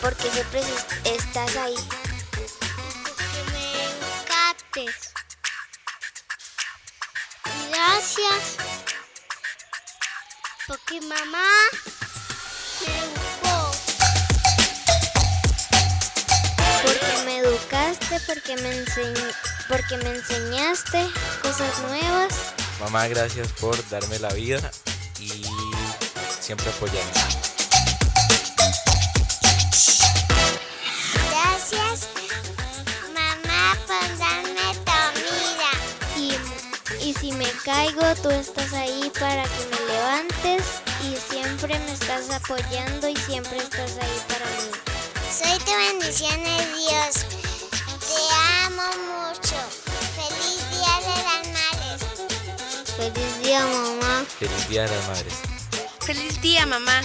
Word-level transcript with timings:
porque 0.00 0.30
siempre 0.30 0.60
es- 0.60 0.86
estás 1.20 1.56
ahí. 1.56 1.74
Porque 3.04 3.44
me 3.52 3.84
encantes. 3.84 5.10
Gracias. 7.70 8.56
Porque 10.66 11.00
mamá 11.02 11.48
me 12.80 12.98
educó. 12.98 13.70
Porque 16.82 17.22
me 17.24 17.38
educaste, 17.38 18.20
porque 18.26 18.56
me 18.56 18.84
enseñ- 18.84 19.34
porque 19.68 19.96
me 19.98 20.10
enseñaste 20.10 21.08
cosas 21.42 21.78
nuevas. 21.80 22.34
Mamá, 22.80 23.06
gracias 23.08 23.48
por 23.60 23.76
darme 23.88 24.18
la 24.18 24.32
vida 24.32 24.70
y 25.18 25.42
siempre 26.40 26.68
apoyarme. 26.70 27.45
Caigo, 37.66 38.14
tú 38.22 38.30
estás 38.30 38.72
ahí 38.74 39.10
para 39.18 39.42
que 39.42 39.66
me 39.72 39.92
levantes 39.92 40.62
y 41.02 41.16
siempre 41.32 41.76
me 41.76 41.92
estás 41.92 42.30
apoyando 42.30 43.08
y 43.08 43.16
siempre 43.16 43.58
estás 43.58 43.90
ahí 44.00 44.20
para 44.28 44.46
mí. 44.46 44.70
Soy 45.28 45.58
tu 45.64 45.72
bendición 45.72 46.44
de 46.44 46.56
Dios. 46.78 47.26
Te 48.06 48.22
amo 48.64 48.84
mucho. 49.10 49.56
Feliz 50.14 50.60
Día 50.70 50.94
de 51.06 51.16
las 51.24 51.44
Madres. 51.58 52.02
Feliz 52.96 53.42
día, 53.42 53.60
mamá. 53.66 54.24
Feliz 54.38 54.68
Día 54.68 54.82
de 54.84 54.96
las 54.96 55.08
Madres. 55.08 55.34
Feliz 56.06 56.40
día, 56.40 56.66
mamá. 56.66 57.02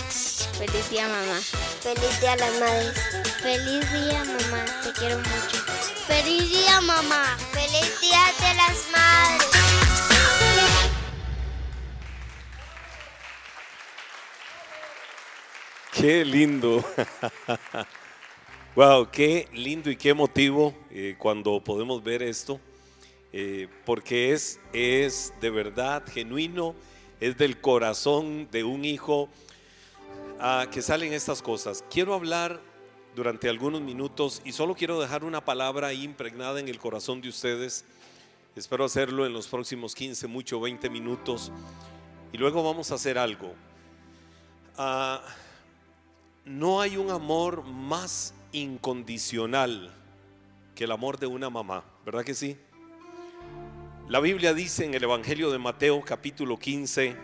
Feliz 0.59 0.89
día, 0.91 1.07
mamá. 1.07 1.41
Feliz 1.81 2.21
día 2.21 2.33
a 2.33 2.35
las 2.35 2.59
madres. 2.59 2.93
Feliz 3.41 3.91
día, 3.91 4.23
mamá. 4.25 4.63
Te 4.83 4.91
quiero 4.93 5.17
mucho. 5.17 5.57
Feliz 6.05 6.51
día, 6.51 6.79
mamá. 6.81 7.35
Feliz 7.51 7.99
día 7.99 8.23
de 8.39 8.53
las 8.53 8.77
madres. 8.91 9.90
Qué 16.01 16.25
lindo. 16.25 16.83
wow, 18.75 19.07
qué 19.11 19.47
lindo 19.53 19.91
y 19.91 19.95
qué 19.95 20.09
emotivo 20.09 20.73
eh, 20.89 21.15
cuando 21.19 21.63
podemos 21.63 22.03
ver 22.03 22.23
esto. 22.23 22.59
eh, 23.31 23.67
porque 23.85 24.33
es, 24.33 24.59
es 24.73 25.31
de 25.39 25.51
verdad 25.51 26.03
genuino, 26.11 26.73
es 27.19 27.37
del 27.37 27.61
corazón 27.61 28.47
de 28.49 28.63
un 28.63 28.83
hijo 28.83 29.29
ah, 30.39 30.65
que 30.71 30.81
salen 30.81 31.13
estas 31.13 31.43
cosas. 31.43 31.85
Quiero 31.91 32.15
hablar 32.15 32.59
durante 33.15 33.47
algunos 33.47 33.81
minutos 33.81 34.41
y 34.43 34.53
solo 34.53 34.73
quiero 34.73 34.99
dejar 34.99 35.23
una 35.23 35.45
palabra 35.45 35.93
impregnada 35.93 36.59
en 36.59 36.67
el 36.67 36.79
corazón 36.79 37.21
de 37.21 37.29
ustedes. 37.29 37.85
Espero 38.55 38.85
hacerlo 38.85 39.27
en 39.27 39.33
los 39.33 39.47
próximos 39.47 39.93
15, 39.93 40.25
mucho 40.25 40.59
20 40.59 40.89
minutos. 40.89 41.51
Y 42.33 42.39
luego 42.39 42.63
vamos 42.63 42.89
a 42.91 42.95
hacer 42.95 43.19
algo. 43.19 43.53
Ah, 44.79 45.21
no 46.45 46.81
hay 46.81 46.97
un 46.97 47.11
amor 47.11 47.63
más 47.63 48.33
incondicional 48.51 49.93
que 50.75 50.85
el 50.85 50.91
amor 50.91 51.19
de 51.19 51.27
una 51.27 51.49
mamá, 51.49 51.83
¿verdad 52.05 52.23
que 52.23 52.33
sí? 52.33 52.57
La 54.09 54.19
Biblia 54.19 54.53
dice 54.53 54.85
en 54.85 54.93
el 54.93 55.03
Evangelio 55.03 55.51
de 55.51 55.59
Mateo 55.59 56.01
capítulo 56.01 56.57
15, 56.57 57.15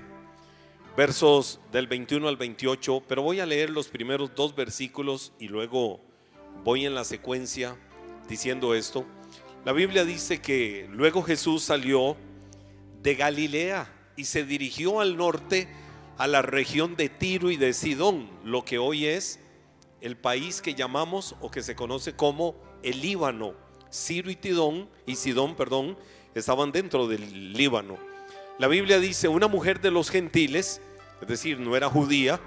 versos 0.95 1.59
del 1.72 1.88
21 1.88 2.28
al 2.28 2.38
28, 2.38 3.03
pero 3.07 3.23
voy 3.23 3.39
a 3.39 3.45
leer 3.45 3.69
los 3.69 3.88
primeros 3.88 4.33
dos 4.35 4.55
versículos 4.55 5.34
y 5.39 5.47
luego 5.47 5.99
voy 6.63 6.85
en 6.85 6.95
la 6.95 7.03
secuencia 7.03 7.75
diciendo 8.29 8.75
esto. 8.75 9.05
La 9.66 9.73
Biblia 9.73 10.05
dice 10.05 10.39
que 10.39 10.88
luego 10.91 11.23
Jesús 11.23 11.63
salió 11.63 12.16
de 13.01 13.16
Galilea 13.16 13.91
y 14.16 14.25
se 14.25 14.45
dirigió 14.45 15.01
al 15.01 15.17
norte 15.17 15.67
a 16.17 16.28
la 16.28 16.41
región 16.41 16.95
de 16.95 17.09
Tiro 17.09 17.51
y 17.51 17.57
de 17.57 17.73
Sidón, 17.73 18.29
lo 18.44 18.66
que 18.66 18.78
hoy 18.79 19.05
es 19.05 19.39
el 20.01 20.17
país 20.17 20.61
que 20.61 20.73
llamamos 20.73 21.35
o 21.41 21.51
que 21.51 21.61
se 21.61 21.75
conoce 21.75 22.16
como 22.16 22.55
el 22.83 23.01
Líbano. 23.01 23.53
Ciro 23.91 24.29
y 24.29 24.35
Tidón 24.35 24.89
y 25.05 25.16
Sidón, 25.16 25.55
perdón, 25.55 25.97
estaban 26.33 26.72
dentro 26.72 27.07
del 27.07 27.53
Líbano. 27.53 27.97
La 28.59 28.67
Biblia 28.67 29.00
dice, 29.00 29.28
una 29.28 29.47
mujer 29.47 29.79
de 29.81 29.91
los 29.91 30.09
gentiles, 30.09 30.81
es 31.22 31.28
decir, 31.28 31.59
no 31.59 31.75
era 31.75 31.89
judía, 31.89 32.39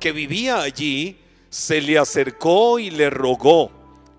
que 0.00 0.12
vivía 0.12 0.62
allí, 0.62 1.18
se 1.50 1.80
le 1.80 1.98
acercó 1.98 2.78
y 2.78 2.90
le 2.90 3.10
rogó. 3.10 3.70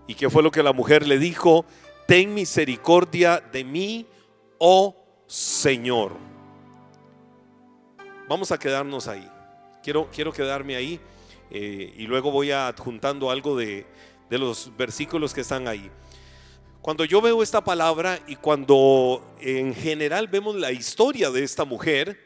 ¿Y 0.07 0.15
qué 0.15 0.29
fue 0.29 0.43
lo 0.43 0.51
que 0.51 0.63
la 0.63 0.73
mujer 0.73 1.07
le 1.07 1.17
dijo? 1.19 1.65
Ten 2.07 2.33
misericordia 2.33 3.39
de 3.39 3.63
mí, 3.63 4.05
oh 4.57 4.95
Señor. 5.27 6.13
Vamos 8.29 8.51
a 8.51 8.59
quedarnos 8.59 9.07
ahí. 9.07 9.27
Quiero, 9.81 10.07
quiero 10.13 10.31
quedarme 10.31 10.75
ahí 10.75 10.99
eh, 11.49 11.95
y 11.97 12.03
luego 12.03 12.29
voy 12.29 12.51
adjuntando 12.51 13.31
algo 13.31 13.57
de, 13.57 13.87
de 14.29 14.37
los 14.37 14.71
versículos 14.77 15.33
que 15.33 15.41
están 15.41 15.67
ahí. 15.67 15.89
Cuando 16.79 17.05
yo 17.05 17.21
veo 17.21 17.41
esta 17.41 17.63
palabra 17.63 18.19
y 18.27 18.35
cuando 18.35 19.35
en 19.41 19.73
general 19.73 20.27
vemos 20.27 20.53
la 20.55 20.71
historia 20.71 21.31
de 21.31 21.43
esta 21.43 21.65
mujer, 21.65 22.19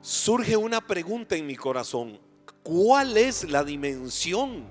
surge 0.00 0.56
una 0.56 0.80
pregunta 0.86 1.34
en 1.34 1.44
mi 1.44 1.56
corazón. 1.56 2.20
¿Cuál 2.62 3.16
es 3.16 3.50
la 3.50 3.64
dimensión 3.64 4.68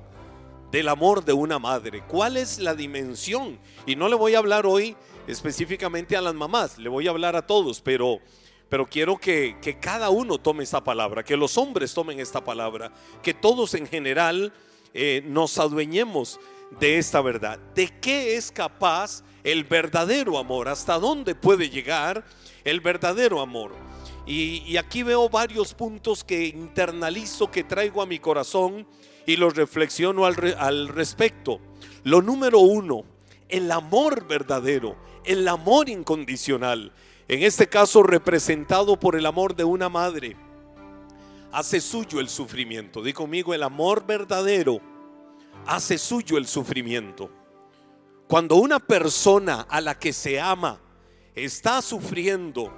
del 0.71 0.87
amor 0.87 1.25
de 1.25 1.33
una 1.33 1.59
madre? 1.59 2.05
¿Cuál 2.07 2.37
es 2.37 2.57
la 2.57 2.73
dimensión? 2.73 3.59
Y 3.85 3.97
no 3.97 4.07
le 4.07 4.15
voy 4.15 4.33
a 4.33 4.37
hablar 4.37 4.65
hoy 4.65 4.95
específicamente 5.27 6.15
a 6.15 6.21
las 6.21 6.35
mamás, 6.35 6.77
le 6.77 6.87
voy 6.87 7.07
a 7.07 7.09
hablar 7.09 7.35
a 7.35 7.45
todos, 7.45 7.81
pero, 7.81 8.21
pero 8.71 8.87
quiero 8.87 9.17
que, 9.17 9.57
que 9.61 9.79
cada 9.79 10.09
uno 10.11 10.37
tome 10.37 10.63
esta 10.63 10.81
palabra, 10.81 11.25
que 11.25 11.35
los 11.35 11.57
hombres 11.57 11.93
tomen 11.93 12.21
esta 12.21 12.41
palabra, 12.41 12.93
que 13.21 13.33
todos 13.33 13.73
en 13.73 13.85
general 13.85 14.53
eh, 14.93 15.21
nos 15.25 15.57
adueñemos 15.57 16.39
de 16.79 16.97
esta 16.97 17.19
verdad. 17.19 17.59
¿De 17.75 17.89
qué 17.99 18.37
es 18.37 18.49
capaz 18.49 19.25
el 19.43 19.65
verdadero 19.65 20.37
amor? 20.37 20.69
¿Hasta 20.69 20.97
dónde 20.99 21.35
puede 21.35 21.69
llegar 21.69 22.23
el 22.63 22.79
verdadero 22.79 23.41
amor? 23.41 23.73
Y, 24.25 24.63
y 24.65 24.77
aquí 24.77 25.03
veo 25.03 25.27
varios 25.27 25.73
puntos 25.73 26.23
que 26.23 26.47
internalizo, 26.47 27.51
que 27.51 27.65
traigo 27.65 28.01
a 28.01 28.05
mi 28.05 28.19
corazón 28.19 28.87
y 29.25 29.35
los 29.35 29.53
reflexiono 29.53 30.25
al, 30.25 30.55
al 30.57 30.87
respecto. 30.87 31.59
Lo 32.05 32.21
número 32.21 32.59
uno, 32.59 33.03
el 33.49 33.69
amor 33.69 34.25
verdadero, 34.29 34.95
el 35.25 35.45
amor 35.49 35.89
incondicional. 35.89 36.93
En 37.31 37.43
este 37.43 37.69
caso 37.69 38.03
representado 38.03 38.99
por 38.99 39.15
el 39.15 39.25
amor 39.25 39.55
de 39.55 39.63
una 39.63 39.87
madre. 39.87 40.35
Hace 41.53 41.79
suyo 41.79 42.19
el 42.19 42.27
sufrimiento. 42.27 43.01
Di 43.01 43.13
conmigo, 43.13 43.53
el 43.53 43.63
amor 43.63 44.05
verdadero 44.05 44.81
hace 45.65 45.97
suyo 45.97 46.37
el 46.37 46.45
sufrimiento. 46.45 47.31
Cuando 48.27 48.57
una 48.57 48.79
persona 48.79 49.61
a 49.69 49.79
la 49.79 49.97
que 49.97 50.11
se 50.11 50.41
ama 50.41 50.81
está 51.33 51.81
sufriendo, 51.81 52.69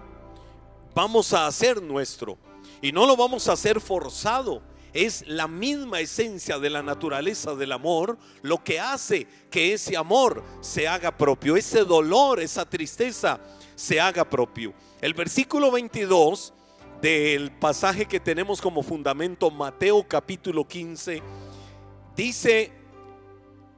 vamos 0.94 1.34
a 1.34 1.48
hacer 1.48 1.82
nuestro. 1.82 2.38
Y 2.80 2.92
no 2.92 3.08
lo 3.08 3.18
vamos 3.18 3.48
a 3.48 3.54
hacer 3.54 3.82
forzado. 3.82 4.62
Es 4.94 5.26
la 5.26 5.48
misma 5.48 6.00
esencia 6.00 6.60
de 6.60 6.70
la 6.70 6.84
naturaleza 6.84 7.56
del 7.56 7.72
amor 7.72 8.20
lo 8.44 8.64
que 8.64 8.80
hace 8.80 9.26
que 9.50 9.74
ese 9.74 9.98
amor 9.98 10.44
se 10.62 10.88
haga 10.88 11.18
propio, 11.18 11.56
ese 11.56 11.84
dolor, 11.84 12.40
esa 12.40 12.70
tristeza 12.70 13.40
se 13.76 14.00
haga 14.00 14.30
propio. 14.30 14.74
El 15.02 15.14
versículo 15.14 15.72
22 15.72 16.54
del 17.02 17.52
pasaje 17.52 18.06
que 18.06 18.20
tenemos 18.20 18.62
como 18.62 18.84
fundamento, 18.84 19.52
Mateo 19.52 20.08
capítulo 20.08 20.68
15, 20.68 21.22
dice 22.16 22.72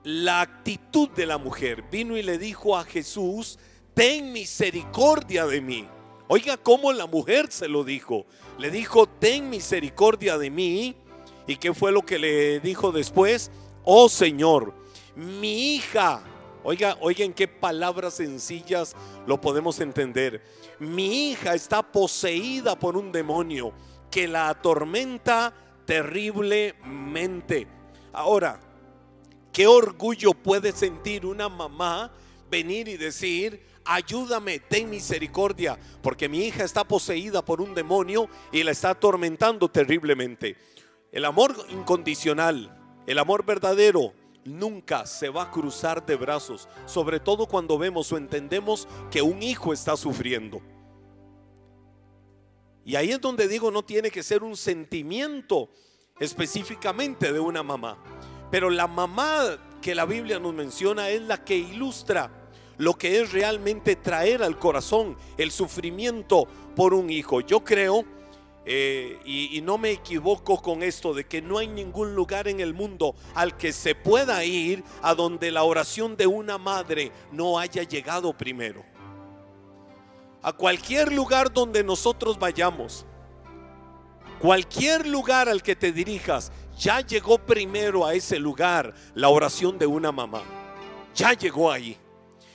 la 0.04 0.42
actitud 0.42 1.10
de 1.10 1.26
la 1.26 1.38
mujer. 1.38 1.84
Vino 1.92 2.16
y 2.18 2.22
le 2.22 2.38
dijo 2.38 2.78
a 2.78 2.84
Jesús, 2.84 3.58
ten 3.94 4.32
misericordia 4.32 5.48
de 5.48 5.62
mí. 5.62 5.88
Oiga 6.28 6.58
cómo 6.58 6.94
la 6.94 7.08
mujer 7.08 7.52
se 7.52 7.68
lo 7.68 7.84
dijo. 7.84 8.26
Le 8.58 8.72
dijo, 8.72 9.08
ten 9.08 9.50
misericordia 9.50 10.38
de 10.38 10.50
mí. 10.50 10.96
¿Y 11.48 11.58
qué 11.58 11.74
fue 11.74 11.92
lo 11.92 12.04
que 12.04 12.20
le 12.20 12.60
dijo 12.60 12.92
después? 12.92 13.52
Oh 13.84 14.10
Señor, 14.10 14.74
mi 15.16 15.76
hija. 15.76 16.24
Oiga, 16.68 16.98
oigan 17.00 17.32
qué 17.32 17.48
palabras 17.48 18.16
sencillas 18.16 18.96
lo 19.28 19.40
podemos 19.40 19.80
entender. 19.80 20.44
Mi 20.80 21.30
hija 21.30 21.54
está 21.54 21.84
poseída 21.84 22.76
por 22.76 22.98
un 22.98 23.12
demonio 23.12 23.72
que 24.10 24.28
la 24.28 24.50
atormenta 24.50 25.54
terriblemente. 25.86 27.68
Ahora, 28.12 28.60
qué 29.54 29.68
orgullo 29.68 30.34
puede 30.34 30.72
sentir 30.72 31.28
una 31.28 31.50
mamá 31.50 32.12
venir 32.50 32.88
y 32.88 32.98
decir, 32.98 33.64
ayúdame, 33.86 34.58
ten 34.58 34.90
misericordia, 34.90 35.78
porque 36.02 36.28
mi 36.28 36.48
hija 36.48 36.64
está 36.64 36.84
poseída 36.84 37.46
por 37.46 37.62
un 37.62 37.76
demonio 37.76 38.28
y 38.52 38.64
la 38.64 38.72
está 38.72 38.90
atormentando 38.90 39.70
terriblemente. 39.70 40.58
El 41.12 41.26
amor 41.26 41.56
incondicional, 41.70 42.76
el 43.06 43.20
amor 43.20 43.46
verdadero, 43.46 44.14
nunca 44.46 45.06
se 45.06 45.30
va 45.30 45.44
a 45.44 45.52
cruzar 45.52 46.06
de 46.06 46.16
brazos, 46.16 46.70
sobre 46.86 47.20
todo 47.20 47.48
cuando 47.48 47.78
vemos 47.78 48.12
o 48.12 48.18
entendemos 48.18 48.88
que 49.12 49.22
un 49.22 49.44
hijo 49.44 49.74
está 49.74 49.98
sufriendo. 49.98 50.62
Y 52.86 52.96
ahí 52.96 53.12
es 53.12 53.20
donde 53.20 53.48
digo, 53.48 53.72
no 53.72 53.84
tiene 53.84 54.12
que 54.12 54.24
ser 54.24 54.44
un 54.44 54.56
sentimiento 54.56 55.70
específicamente 56.20 57.34
de 57.34 57.40
una 57.40 57.64
mamá. 57.64 57.98
Pero 58.52 58.70
la 58.70 58.88
mamá 58.88 59.58
que 59.82 59.96
la 59.96 60.06
Biblia 60.06 60.40
nos 60.40 60.54
menciona 60.54 61.10
es 61.10 61.22
la 61.22 61.44
que 61.44 61.58
ilustra 61.58 62.32
lo 62.78 62.94
que 62.96 63.22
es 63.22 63.32
realmente 63.32 63.96
traer 63.96 64.44
al 64.44 64.60
corazón 64.60 65.18
el 65.38 65.52
sufrimiento 65.52 66.48
por 66.76 66.94
un 66.94 67.10
hijo. 67.10 67.42
Yo 67.42 67.64
creo, 67.64 68.06
eh, 68.66 69.20
y, 69.26 69.58
y 69.58 69.62
no 69.62 69.78
me 69.78 69.92
equivoco 69.92 70.62
con 70.62 70.82
esto, 70.82 71.14
de 71.14 71.26
que 71.26 71.42
no 71.42 71.60
hay 71.60 71.68
ningún 71.68 72.16
lugar 72.16 72.48
en 72.48 72.60
el 72.60 72.74
mundo 72.74 73.16
al 73.36 73.56
que 73.58 73.72
se 73.72 73.94
pueda 73.96 74.44
ir 74.44 74.84
a 75.02 75.14
donde 75.14 75.52
la 75.52 75.64
oración 75.64 76.18
de 76.18 76.28
una 76.28 76.58
madre 76.58 77.12
no 77.32 77.60
haya 77.60 77.84
llegado 77.84 78.36
primero. 78.36 78.84
A 80.42 80.54
cualquier 80.54 81.12
lugar 81.12 81.52
donde 81.52 81.84
nosotros 81.84 82.38
vayamos, 82.38 83.06
cualquier 84.40 85.08
lugar 85.08 85.50
al 85.50 85.64
que 85.64 85.76
te 85.76 85.92
dirijas, 85.92 86.52
ya 86.78 87.02
llegó 87.02 87.38
primero 87.38 88.06
a 88.06 88.14
ese 88.14 88.38
lugar 88.38 88.94
la 89.14 89.30
oración 89.30 89.78
de 89.78 89.86
una 89.86 90.12
mamá. 90.12 90.44
Ya 91.16 91.34
llegó 91.34 91.72
ahí. 91.72 91.98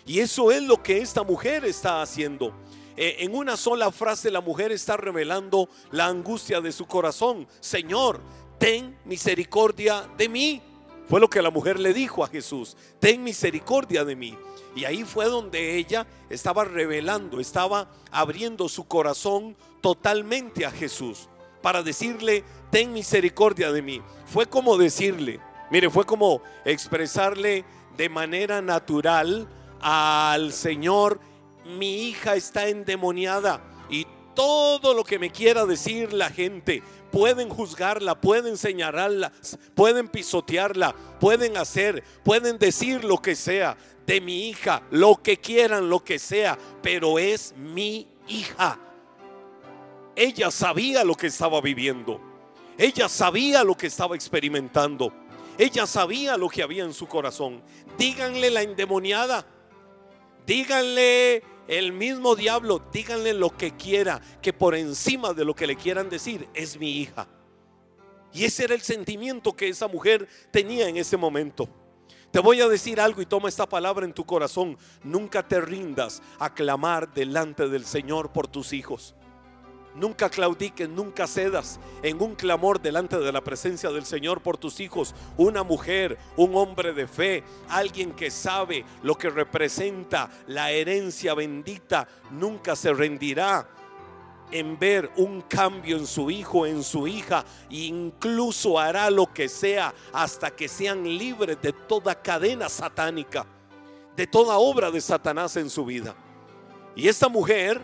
Y 0.05 0.21
eso 0.21 0.51
es 0.51 0.63
lo 0.63 0.83
que 0.83 0.99
esta 0.99 1.23
mujer 1.23 1.65
está 1.65 2.03
haciendo. 2.03 2.55
Eh, 3.03 3.25
en 3.25 3.35
una 3.35 3.57
sola 3.57 3.91
frase 3.91 4.31
la 4.31 4.43
mujer 4.43 4.73
está 4.73 4.95
revelando 4.95 5.71
la 5.91 6.05
angustia 6.05 6.61
de 6.61 6.71
su 6.71 6.85
corazón. 6.85 7.49
Señor, 7.59 8.21
ten 8.59 8.95
misericordia 9.07 10.07
de 10.19 10.29
mí. 10.29 10.61
Fue 11.09 11.19
lo 11.19 11.31
que 11.31 11.41
la 11.41 11.51
mujer 11.51 11.81
le 11.81 11.95
dijo 11.95 12.23
a 12.23 12.29
Jesús. 12.29 12.77
Ten 12.99 13.25
misericordia 13.25 14.05
de 14.05 14.17
mí. 14.17 14.37
Y 14.77 14.85
ahí 14.85 15.05
fue 15.05 15.25
donde 15.25 15.79
ella 15.79 16.07
estaba 16.29 16.63
revelando, 16.65 17.41
estaba 17.41 17.91
abriendo 18.11 18.69
su 18.69 18.87
corazón 18.87 19.57
totalmente 19.81 20.67
a 20.67 20.71
Jesús 20.71 21.31
para 21.63 21.83
decirle, 21.83 22.45
ten 22.71 22.93
misericordia 22.93 23.73
de 23.73 23.81
mí. 23.81 24.03
Fue 24.27 24.45
como 24.45 24.77
decirle, 24.77 25.41
mire, 25.71 25.89
fue 25.89 26.05
como 26.05 26.43
expresarle 26.67 27.65
de 27.97 28.11
manera 28.11 28.61
natural 28.61 29.49
al 29.81 30.53
Señor, 30.53 31.19
mi 31.65 32.09
hija 32.09 32.35
está 32.37 32.69
endemoniada 32.69 33.63
y 33.89 34.07
todo 34.35 34.95
lo 34.95 35.05
que 35.05 35.19
me 35.19 35.31
quiera 35.31 35.67
decir 35.67 36.13
la 36.13 36.31
gente, 36.31 36.83
pueden 37.11 37.49
juzgarla, 37.49 38.21
pueden 38.21 38.57
señalarla, 38.57 39.33
pueden 39.75 40.09
pisotearla, 40.09 40.95
pueden 41.19 41.57
hacer, 41.57 42.03
pueden 42.25 42.59
decir 42.59 43.05
lo 43.05 43.19
que 43.19 43.35
sea 43.35 43.77
de 44.07 44.21
mi 44.21 44.49
hija, 44.49 44.83
lo 44.91 45.17
que 45.23 45.37
quieran, 45.37 45.91
lo 45.91 46.03
que 46.03 46.19
sea, 46.19 46.59
pero 46.83 47.19
es 47.19 47.55
mi 47.57 48.09
hija. 48.29 48.79
Ella 50.17 50.51
sabía 50.51 51.05
lo 51.05 51.15
que 51.15 51.29
estaba 51.29 51.61
viviendo. 51.61 52.21
Ella 52.79 53.09
sabía 53.09 53.63
lo 53.63 53.77
que 53.77 53.89
estaba 53.89 54.15
experimentando. 54.15 55.13
Ella 55.59 55.87
sabía 55.87 56.37
lo 56.37 56.49
que 56.49 56.63
había 56.63 56.85
en 56.85 56.95
su 56.95 57.07
corazón. 57.07 57.63
Díganle 57.99 58.51
la 58.51 58.63
endemoniada. 58.63 59.47
Díganle 60.47 61.43
el 61.69 61.93
mismo 61.93 62.37
diablo. 62.37 62.83
Díganle 62.93 63.35
lo 63.35 63.57
que 63.57 63.77
quiera. 63.77 64.21
Que 64.43 64.53
por 64.53 64.75
encima 64.75 65.33
de 65.33 65.45
lo 65.45 65.55
que 65.55 65.67
le 65.67 65.77
quieran 65.77 66.09
decir 66.09 66.49
es 66.55 66.79
mi 66.79 66.99
hija. 66.99 67.29
Y 68.33 68.45
ese 68.45 68.65
era 68.65 68.75
el 68.75 68.83
sentimiento 68.83 69.55
que 69.55 69.69
esa 69.69 69.89
mujer 69.89 70.29
tenía 70.51 70.89
en 70.89 70.97
ese 70.97 71.17
momento. 71.17 71.69
Te 72.31 72.39
voy 72.39 72.61
a 72.61 72.69
decir 72.69 73.01
algo 73.01 73.21
y 73.21 73.27
toma 73.27 73.49
esta 73.49 73.69
palabra 73.69 74.07
en 74.07 74.13
tu 74.13 74.25
corazón. 74.25 74.79
Nunca 75.03 75.47
te 75.47 75.61
rindas 75.61 76.23
a 76.39 76.55
clamar 76.55 77.13
delante 77.13 77.69
del 77.69 77.85
Señor 77.85 78.33
por 78.33 78.47
tus 78.47 78.73
hijos. 78.73 79.17
Nunca 79.95 80.31
claudiques, 80.31 80.89
nunca 80.89 81.27
cedas 81.27 81.81
en 82.03 82.23
un 82.23 82.37
clamor 82.37 82.81
delante 82.81 83.19
de 83.19 83.33
la 83.33 83.43
presencia 83.43 83.91
del 83.91 84.07
Señor 84.07 84.41
por 84.41 84.57
tus 84.57 84.79
hijos. 84.79 85.15
Una 85.37 85.65
mujer, 85.65 86.17
un 86.37 86.55
hombre 86.55 86.93
de 86.93 87.09
fe, 87.09 87.43
alguien 87.69 88.13
que 88.13 88.31
sabe 88.31 88.85
lo 89.03 89.17
que 89.17 89.31
representa 89.31 90.31
la 90.47 90.71
herencia 90.71 91.35
bendita, 91.35 92.07
nunca 92.31 92.77
se 92.77 92.93
rendirá 92.93 93.69
en 94.53 94.79
ver 94.79 95.11
un 95.17 95.43
cambio 95.43 95.97
en 95.97 96.07
su 96.07 96.31
hijo, 96.31 96.67
en 96.67 96.83
su 96.83 97.07
hija, 97.07 97.45
e 97.71 97.87
incluso 97.87 98.79
hará 98.79 99.11
lo 99.11 99.33
que 99.33 99.49
sea 99.49 99.95
hasta 100.13 100.51
que 100.51 100.69
sean 100.69 101.05
libres 101.05 101.61
de 101.61 101.73
toda 101.73 102.21
cadena 102.21 102.69
satánica, 102.69 103.47
de 104.17 104.27
toda 104.27 104.59
obra 104.59 104.91
de 104.91 105.01
Satanás 105.01 105.57
en 105.57 105.71
su 105.71 105.85
vida. 105.85 106.15
Y 106.97 107.09
esta 107.09 107.29
mujer 107.29 107.81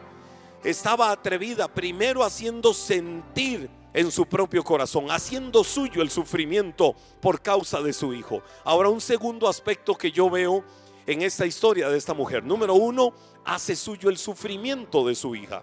estaba 0.65 1.11
atrevida 1.11 1.69
primero 1.69 2.25
haciendo 2.25 2.75
sentir 2.75 3.69
en 3.93 4.11
su 4.11 4.27
propio 4.27 4.63
corazón, 4.63 5.11
haciendo 5.11 5.65
suyo 5.65 6.03
el 6.03 6.11
sufrimiento 6.11 6.95
por 7.21 7.41
causa 7.41 7.81
de 7.81 7.93
su 7.93 8.13
hijo. 8.13 8.43
Ahora 8.65 8.91
un 8.91 9.01
segundo 9.01 9.49
aspecto 9.49 9.95
que 9.95 10.13
yo 10.13 10.29
veo 10.29 10.65
en 11.07 11.23
esta 11.23 11.47
historia 11.47 11.89
de 11.89 11.97
esta 11.97 12.13
mujer. 12.13 12.45
Número 12.45 12.75
uno, 12.75 13.15
hace 13.45 13.75
suyo 13.75 14.11
el 14.11 14.19
sufrimiento 14.19 15.07
de 15.07 15.15
su 15.15 15.35
hija. 15.35 15.63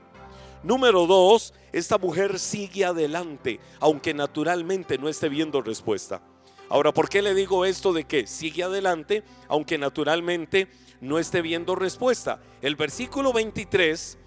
Número 0.64 1.06
dos, 1.06 1.54
esta 1.74 1.98
mujer 1.98 2.40
sigue 2.40 2.86
adelante, 2.86 3.60
aunque 3.80 4.14
naturalmente 4.14 4.98
no 4.98 5.10
esté 5.10 5.28
viendo 5.30 5.62
respuesta. 5.62 6.22
Ahora, 6.70 6.94
¿por 6.94 7.10
qué 7.10 7.22
le 7.22 7.36
digo 7.36 7.66
esto 7.66 7.94
de 7.94 8.06
que 8.06 8.26
sigue 8.26 8.64
adelante, 8.64 9.24
aunque 9.48 9.78
naturalmente 9.78 10.70
no 11.02 11.20
esté 11.20 11.42
viendo 11.42 11.76
respuesta? 11.76 12.42
El 12.62 12.78
versículo 12.78 13.34
23 13.34 14.18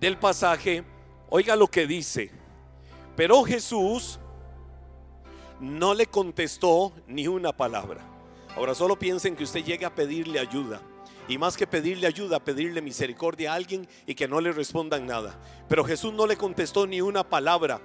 del 0.00 0.18
pasaje, 0.18 0.84
oiga 1.28 1.56
lo 1.56 1.66
que 1.68 1.86
dice. 1.86 2.30
Pero 3.16 3.42
Jesús 3.44 4.18
no 5.60 5.94
le 5.94 6.06
contestó 6.06 6.92
ni 7.06 7.28
una 7.28 7.52
palabra. 7.52 8.00
Ahora 8.56 8.74
solo 8.74 8.98
piensen 8.98 9.36
que 9.36 9.44
usted 9.44 9.64
llegue 9.64 9.84
a 9.84 9.94
pedirle 9.94 10.38
ayuda. 10.38 10.80
Y 11.26 11.38
más 11.38 11.56
que 11.56 11.66
pedirle 11.66 12.06
ayuda, 12.06 12.38
pedirle 12.38 12.82
misericordia 12.82 13.52
a 13.52 13.54
alguien 13.54 13.88
y 14.06 14.14
que 14.14 14.28
no 14.28 14.40
le 14.40 14.52
respondan 14.52 15.06
nada. 15.06 15.40
Pero 15.68 15.84
Jesús 15.84 16.12
no 16.12 16.26
le 16.26 16.36
contestó 16.36 16.86
ni 16.86 17.00
una 17.00 17.24
palabra. 17.24 17.80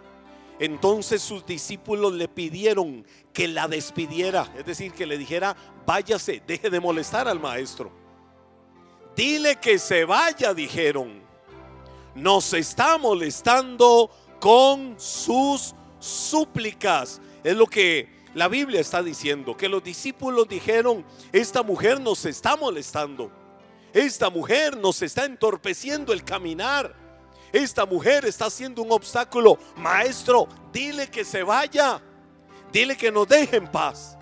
Entonces 0.60 1.22
sus 1.22 1.46
discípulos 1.46 2.14
le 2.14 2.28
pidieron 2.28 3.06
que 3.32 3.48
la 3.48 3.70
despidiera, 3.70 4.52
es 4.58 4.66
decir, 4.66 4.92
que 4.92 5.06
le 5.06 5.18
dijera, 5.18 5.56
váyase, 5.86 6.44
deje 6.46 6.70
de 6.70 6.82
molestar 6.82 7.30
al 7.30 7.40
maestro. 7.40 7.92
Dile 9.16 9.56
que 9.56 9.80
se 9.80 10.04
vaya, 10.04 10.54
dijeron. 10.54 11.29
Nos 12.20 12.54
está 12.54 12.98
molestando 12.98 14.12
con 14.42 15.00
sus 15.00 15.74
súplicas. 16.00 17.22
Es 17.46 17.56
lo 17.56 17.66
que 17.66 18.10
la 18.34 18.50
Biblia 18.50 18.82
está 18.82 19.02
diciendo 19.02 19.56
que 19.56 19.70
los 19.70 19.82
discípulos 19.82 20.48
dijeron, 20.50 21.06
esta 21.32 21.64
mujer 21.64 22.02
nos 22.02 22.26
está 22.26 22.58
molestando. 22.58 23.32
Esta 23.94 24.30
mujer 24.30 24.76
nos 24.76 25.02
está 25.02 25.24
entorpeciendo 25.24 26.12
el 26.12 26.26
caminar. 26.26 26.94
Esta 27.54 27.86
mujer 27.86 28.26
está 28.26 28.48
haciendo 28.48 28.82
un 28.82 28.92
obstáculo. 28.92 29.58
Maestro, 29.78 30.48
dile 30.74 31.10
que 31.10 31.24
se 31.24 31.42
vaya. 31.42 32.02
Dile 32.70 32.98
que 32.98 33.14
nos 33.14 33.30
deje 33.30 33.56
en 33.56 33.68
paz. 33.68 34.18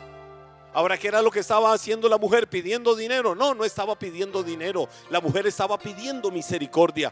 Ahora, 0.72 1.00
¿qué 1.00 1.08
era 1.08 1.24
lo 1.24 1.32
que 1.32 1.39
estaba 1.39 1.74
haciendo 1.74 2.08
la 2.08 2.20
mujer? 2.20 2.48
¿Pidiendo 2.48 2.96
dinero? 2.96 3.34
No, 3.34 3.56
no 3.56 3.66
estaba 3.66 3.98
pidiendo 3.98 4.44
dinero. 4.44 4.88
La 5.10 5.20
mujer 5.20 5.48
estaba 5.48 5.80
pidiendo 5.80 6.30
misericordia 6.30 7.12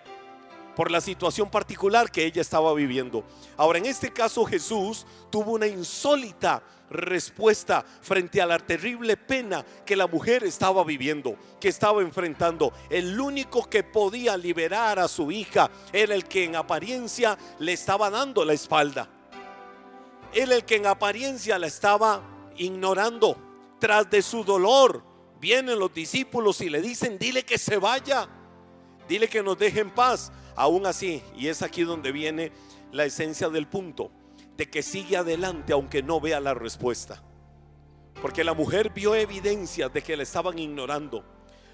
por 0.76 0.92
la 0.92 1.02
situación 1.02 1.50
particular 1.50 2.12
que 2.12 2.26
ella 2.26 2.42
estaba 2.42 2.74
viviendo. 2.74 3.24
Ahora, 3.58 3.80
en 3.80 3.86
este 3.86 4.12
caso 4.12 4.46
Jesús 4.46 5.06
tuvo 5.30 5.54
una 5.54 5.68
insólita 5.68 6.64
respuesta 6.90 7.84
frente 8.02 8.42
a 8.42 8.46
la 8.46 8.60
terrible 8.60 9.18
pena 9.18 9.66
que 9.86 9.96
la 9.96 10.08
mujer 10.08 10.44
estaba 10.44 10.84
viviendo, 10.84 11.36
que 11.60 11.70
estaba 11.70 12.02
enfrentando. 12.02 12.74
El 12.90 13.20
único 13.20 13.70
que 13.70 13.84
podía 13.84 14.38
liberar 14.38 15.00
a 15.00 15.08
su 15.08 15.32
hija 15.32 15.70
era 15.92 16.14
el 16.14 16.26
que 16.26 16.44
en 16.44 16.56
apariencia 16.56 17.38
le 17.60 17.74
estaba 17.74 18.10
dando 18.10 18.46
la 18.46 18.54
espalda. 18.54 19.10
Él 20.34 20.52
el 20.52 20.66
que 20.66 20.76
en 20.76 20.88
apariencia 20.88 21.58
la 21.58 21.68
estaba 21.68 22.22
ignorando. 22.58 23.38
Tras 23.80 24.10
de 24.10 24.22
su 24.22 24.44
dolor 24.44 25.04
vienen 25.40 25.80
los 25.80 25.94
discípulos 25.94 26.62
y 26.62 26.70
le 26.70 26.82
dicen, 26.82 27.18
dile 27.18 27.44
que 27.44 27.58
se 27.58 27.78
vaya, 27.78 28.28
dile 29.08 29.28
que 29.28 29.44
nos 29.44 29.58
deje 29.58 29.80
en 29.80 29.92
paz. 29.92 30.32
Aún 30.56 30.86
así, 30.86 31.22
y 31.36 31.48
es 31.48 31.62
aquí 31.62 31.84
donde 31.84 32.12
viene 32.12 32.52
la 32.92 33.06
esencia 33.06 33.50
del 33.50 33.68
punto, 33.68 34.12
de 34.58 34.70
que 34.70 34.82
sigue 34.82 35.18
adelante 35.18 35.74
aunque 35.74 36.02
no 36.02 36.20
vea 36.22 36.40
la 36.40 36.54
respuesta. 36.54 37.22
Porque 38.22 38.44
la 38.44 38.54
mujer 38.54 38.92
vio 38.92 39.16
evidencias 39.16 39.92
de 39.94 40.02
que 40.02 40.16
le 40.16 40.24
estaban 40.24 40.58
ignorando. 40.58 41.24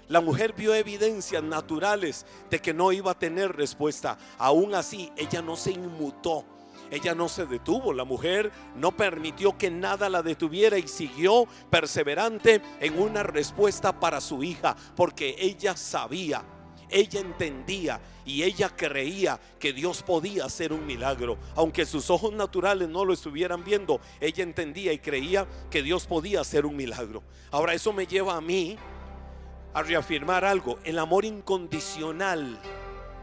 La 0.08 0.20
mujer 0.20 0.52
vio 0.52 0.74
evidencias 0.74 1.42
naturales 1.42 2.26
de 2.50 2.58
que 2.58 2.74
no 2.74 2.92
iba 2.92 3.12
a 3.12 3.18
tener 3.18 3.56
respuesta. 3.56 4.18
Aún 4.36 4.74
así, 4.74 5.12
ella 5.16 5.40
no 5.40 5.56
se 5.56 5.70
inmutó. 5.70 6.44
Ella 6.90 7.14
no 7.14 7.26
se 7.30 7.46
detuvo, 7.46 7.94
la 7.94 8.04
mujer 8.04 8.52
no 8.76 8.94
permitió 8.94 9.56
que 9.56 9.70
nada 9.70 10.10
la 10.10 10.22
detuviera 10.22 10.76
y 10.76 10.86
siguió 10.86 11.46
perseverante 11.70 12.60
en 12.80 12.98
una 12.98 13.22
respuesta 13.22 13.98
para 13.98 14.20
su 14.20 14.44
hija, 14.44 14.76
porque 14.94 15.34
ella 15.38 15.74
sabía, 15.74 16.44
ella 16.92 17.20
entendía 17.20 18.00
y 18.24 18.42
ella 18.42 18.70
creía 18.74 19.40
que 19.58 19.72
Dios 19.72 20.02
podía 20.02 20.44
hacer 20.44 20.72
un 20.72 20.86
milagro. 20.86 21.38
Aunque 21.56 21.86
sus 21.86 22.10
ojos 22.10 22.32
naturales 22.32 22.88
no 22.88 23.04
lo 23.04 23.12
estuvieran 23.12 23.64
viendo, 23.64 24.00
ella 24.20 24.42
entendía 24.42 24.92
y 24.92 24.98
creía 24.98 25.46
que 25.70 25.82
Dios 25.82 26.06
podía 26.06 26.40
hacer 26.40 26.66
un 26.66 26.76
milagro. 26.76 27.22
Ahora 27.50 27.74
eso 27.74 27.92
me 27.92 28.06
lleva 28.06 28.36
a 28.36 28.40
mí 28.40 28.76
a 29.74 29.82
reafirmar 29.82 30.44
algo, 30.44 30.78
el 30.84 30.98
amor 30.98 31.24
incondicional. 31.24 32.60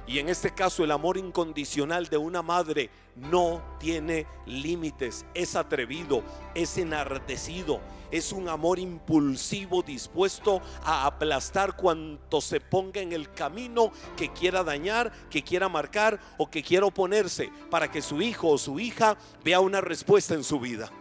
Y 0.10 0.18
en 0.18 0.28
este 0.28 0.50
caso 0.50 0.84
el 0.84 0.90
amor 0.90 1.18
incondicional 1.18 2.08
de 2.08 2.18
una 2.18 2.42
madre 2.42 2.90
no 3.16 3.62
tiene 3.80 4.26
límites, 4.48 5.24
es 5.36 5.56
atrevido, 5.56 6.24
es 6.56 6.80
enardecido, 6.80 7.80
es 8.10 8.32
un 8.32 8.50
amor 8.50 8.80
impulsivo 8.80 9.84
dispuesto 9.84 10.64
a 10.84 11.06
aplastar 11.06 11.76
cuanto 11.76 12.42
se 12.42 12.60
ponga 12.60 13.02
en 13.02 13.14
el 13.14 13.32
camino 13.34 13.92
que 14.18 14.34
quiera 14.34 14.64
dañar, 14.64 15.12
que 15.30 15.44
quiera 15.44 15.70
marcar 15.70 16.20
o 16.40 16.50
que 16.50 16.64
quiera 16.64 16.88
oponerse 16.88 17.52
para 17.70 17.92
que 17.92 18.02
su 18.02 18.20
hijo 18.20 18.48
o 18.48 18.58
su 18.58 18.80
hija 18.80 19.16
vea 19.44 19.60
una 19.60 19.80
respuesta 19.80 20.34
en 20.34 20.44
su 20.44 20.60
vida. 20.60 20.92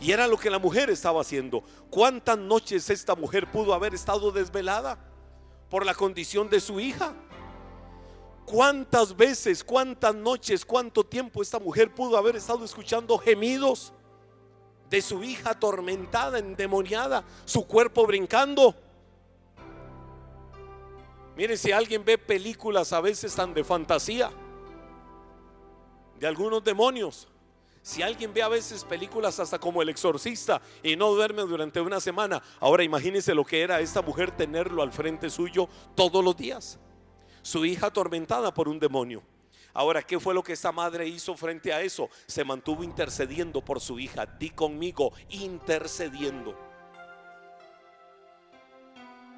Y 0.00 0.12
era 0.12 0.26
lo 0.26 0.38
que 0.38 0.48
la 0.48 0.58
mujer 0.58 0.88
estaba 0.88 1.20
haciendo. 1.20 1.62
¿Cuántas 1.90 2.38
noches 2.38 2.88
esta 2.88 3.14
mujer 3.14 3.50
pudo 3.50 3.74
haber 3.74 3.94
estado 3.94 4.32
desvelada 4.32 4.98
por 5.68 5.84
la 5.84 5.92
condición 5.92 6.48
de 6.48 6.60
su 6.60 6.80
hija? 6.80 7.14
¿Cuántas 8.50 9.14
veces, 9.14 9.62
cuántas 9.62 10.14
noches, 10.14 10.64
cuánto 10.64 11.04
tiempo 11.04 11.42
esta 11.42 11.58
mujer 11.58 11.94
pudo 11.94 12.16
haber 12.16 12.34
estado 12.34 12.64
escuchando 12.64 13.18
gemidos 13.18 13.92
de 14.88 15.02
su 15.02 15.22
hija 15.22 15.50
atormentada, 15.50 16.38
endemoniada, 16.38 17.24
su 17.44 17.66
cuerpo 17.66 18.06
brincando? 18.06 18.74
Mire, 21.36 21.58
si 21.58 21.72
alguien 21.72 22.02
ve 22.02 22.16
películas 22.16 22.94
a 22.94 23.02
veces 23.02 23.34
tan 23.34 23.52
de 23.52 23.62
fantasía, 23.62 24.30
de 26.18 26.26
algunos 26.26 26.64
demonios, 26.64 27.28
si 27.82 28.00
alguien 28.00 28.32
ve 28.32 28.40
a 28.40 28.48
veces 28.48 28.82
películas 28.82 29.38
hasta 29.40 29.58
como 29.58 29.82
El 29.82 29.90
Exorcista 29.90 30.62
y 30.82 30.96
no 30.96 31.10
duerme 31.10 31.42
durante 31.42 31.82
una 31.82 32.00
semana, 32.00 32.42
ahora 32.60 32.82
imagínese 32.82 33.34
lo 33.34 33.44
que 33.44 33.60
era 33.60 33.78
esta 33.80 34.00
mujer 34.00 34.30
tenerlo 34.30 34.80
al 34.80 34.90
frente 34.90 35.28
suyo 35.28 35.68
todos 35.94 36.24
los 36.24 36.34
días. 36.34 36.78
Su 37.48 37.64
hija 37.64 37.86
atormentada 37.86 38.52
por 38.52 38.68
un 38.68 38.78
demonio. 38.78 39.22
Ahora, 39.72 40.02
¿qué 40.02 40.20
fue 40.20 40.34
lo 40.34 40.42
que 40.42 40.52
esta 40.52 40.70
madre 40.70 41.08
hizo 41.08 41.34
frente 41.34 41.72
a 41.72 41.80
eso? 41.80 42.10
Se 42.26 42.44
mantuvo 42.44 42.84
intercediendo 42.84 43.64
por 43.64 43.80
su 43.80 43.98
hija. 43.98 44.26
Di 44.26 44.50
conmigo, 44.50 45.14
intercediendo. 45.30 46.67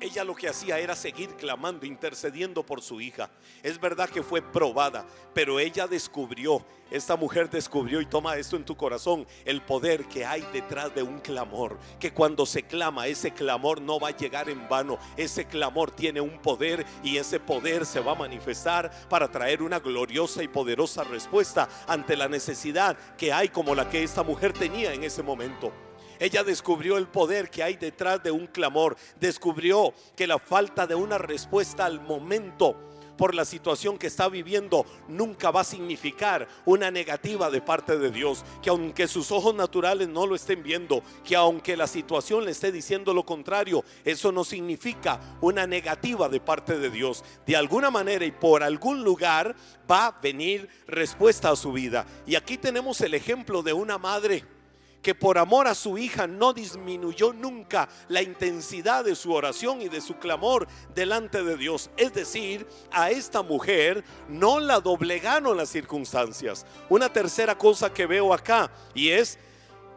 Ella 0.00 0.24
lo 0.24 0.34
que 0.34 0.48
hacía 0.48 0.78
era 0.78 0.96
seguir 0.96 1.28
clamando, 1.36 1.84
intercediendo 1.84 2.64
por 2.64 2.80
su 2.80 3.02
hija. 3.02 3.28
Es 3.62 3.78
verdad 3.78 4.08
que 4.08 4.22
fue 4.22 4.40
probada, 4.40 5.04
pero 5.34 5.60
ella 5.60 5.86
descubrió, 5.86 6.64
esta 6.90 7.16
mujer 7.16 7.50
descubrió 7.50 8.00
y 8.00 8.06
toma 8.06 8.36
esto 8.36 8.56
en 8.56 8.64
tu 8.64 8.74
corazón, 8.78 9.26
el 9.44 9.60
poder 9.60 10.06
que 10.06 10.24
hay 10.24 10.40
detrás 10.54 10.94
de 10.94 11.02
un 11.02 11.20
clamor. 11.20 11.78
Que 11.98 12.14
cuando 12.14 12.46
se 12.46 12.62
clama, 12.62 13.08
ese 13.08 13.32
clamor 13.32 13.82
no 13.82 14.00
va 14.00 14.08
a 14.08 14.16
llegar 14.16 14.48
en 14.48 14.66
vano. 14.70 14.98
Ese 15.18 15.44
clamor 15.44 15.90
tiene 15.90 16.22
un 16.22 16.40
poder 16.40 16.86
y 17.04 17.18
ese 17.18 17.38
poder 17.38 17.84
se 17.84 18.00
va 18.00 18.12
a 18.12 18.16
manifestar 18.16 18.90
para 19.10 19.30
traer 19.30 19.62
una 19.62 19.80
gloriosa 19.80 20.42
y 20.42 20.48
poderosa 20.48 21.04
respuesta 21.04 21.68
ante 21.86 22.16
la 22.16 22.26
necesidad 22.26 22.96
que 23.18 23.34
hay 23.34 23.50
como 23.50 23.74
la 23.74 23.90
que 23.90 24.02
esta 24.02 24.22
mujer 24.22 24.54
tenía 24.54 24.94
en 24.94 25.04
ese 25.04 25.22
momento. 25.22 25.89
Ella 26.20 26.44
descubrió 26.44 26.98
el 26.98 27.08
poder 27.08 27.50
que 27.50 27.62
hay 27.62 27.76
detrás 27.76 28.22
de 28.22 28.30
un 28.30 28.46
clamor. 28.46 28.96
Descubrió 29.18 29.94
que 30.14 30.26
la 30.26 30.38
falta 30.38 30.86
de 30.86 30.94
una 30.94 31.16
respuesta 31.16 31.86
al 31.86 32.00
momento 32.02 32.76
por 33.16 33.34
la 33.34 33.44
situación 33.44 33.98
que 33.98 34.06
está 34.06 34.30
viviendo 34.30 34.86
nunca 35.08 35.50
va 35.50 35.60
a 35.60 35.64
significar 35.64 36.48
una 36.64 36.90
negativa 36.90 37.50
de 37.50 37.62
parte 37.62 37.98
de 37.98 38.10
Dios. 38.10 38.44
Que 38.62 38.68
aunque 38.68 39.08
sus 39.08 39.30
ojos 39.30 39.54
naturales 39.54 40.08
no 40.08 40.26
lo 40.26 40.34
estén 40.34 40.62
viendo, 40.62 41.02
que 41.24 41.36
aunque 41.36 41.76
la 41.76 41.86
situación 41.86 42.44
le 42.44 42.50
esté 42.50 42.70
diciendo 42.70 43.14
lo 43.14 43.24
contrario, 43.24 43.82
eso 44.04 44.30
no 44.30 44.44
significa 44.44 45.20
una 45.40 45.66
negativa 45.66 46.28
de 46.28 46.40
parte 46.40 46.78
de 46.78 46.90
Dios. 46.90 47.24
De 47.46 47.56
alguna 47.56 47.90
manera 47.90 48.26
y 48.26 48.30
por 48.30 48.62
algún 48.62 49.04
lugar 49.04 49.56
va 49.90 50.06
a 50.06 50.20
venir 50.20 50.68
respuesta 50.86 51.50
a 51.50 51.56
su 51.56 51.72
vida. 51.72 52.06
Y 52.26 52.34
aquí 52.34 52.58
tenemos 52.58 53.00
el 53.00 53.14
ejemplo 53.14 53.62
de 53.62 53.72
una 53.72 53.96
madre 53.96 54.59
que 55.02 55.14
por 55.14 55.38
amor 55.38 55.66
a 55.66 55.74
su 55.74 55.98
hija 55.98 56.26
no 56.26 56.52
disminuyó 56.52 57.32
nunca 57.32 57.88
la 58.08 58.22
intensidad 58.22 59.04
de 59.04 59.14
su 59.14 59.32
oración 59.32 59.80
y 59.82 59.88
de 59.88 60.00
su 60.00 60.16
clamor 60.16 60.66
delante 60.94 61.42
de 61.42 61.56
Dios. 61.56 61.90
Es 61.96 62.12
decir, 62.12 62.66
a 62.90 63.10
esta 63.10 63.42
mujer 63.42 64.04
no 64.28 64.60
la 64.60 64.80
doblegaron 64.80 65.56
las 65.56 65.70
circunstancias. 65.70 66.66
Una 66.88 67.12
tercera 67.12 67.56
cosa 67.56 67.92
que 67.92 68.06
veo 68.06 68.34
acá 68.34 68.70
y 68.94 69.10
es 69.10 69.38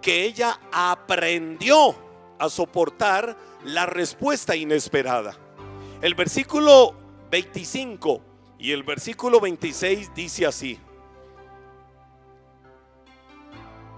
que 0.02 0.24
ella 0.24 0.60
aprendió 0.72 1.96
a 2.40 2.50
soportar 2.50 3.38
la 3.64 3.86
respuesta 3.86 4.56
inesperada. 4.56 5.38
El 6.02 6.16
versículo 6.16 6.96
25 7.32 8.22
y 8.60 8.72
el 8.72 8.84
versículo 8.84 9.40
26 9.40 10.14
dice 10.14 10.46
así. 10.46 10.80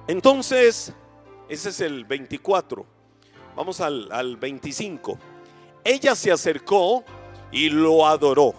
Entonces, 0.07 0.93
ese 1.49 1.69
es 1.69 1.81
el 1.81 2.05
24. 2.05 2.85
Vamos 3.55 3.81
al, 3.81 4.37
25. 4.37 5.17
Ella 5.83 6.15
se 6.15 6.31
acercó 6.31 7.03
y 7.51 7.69
lo 7.69 8.05
adoró. 8.05 8.53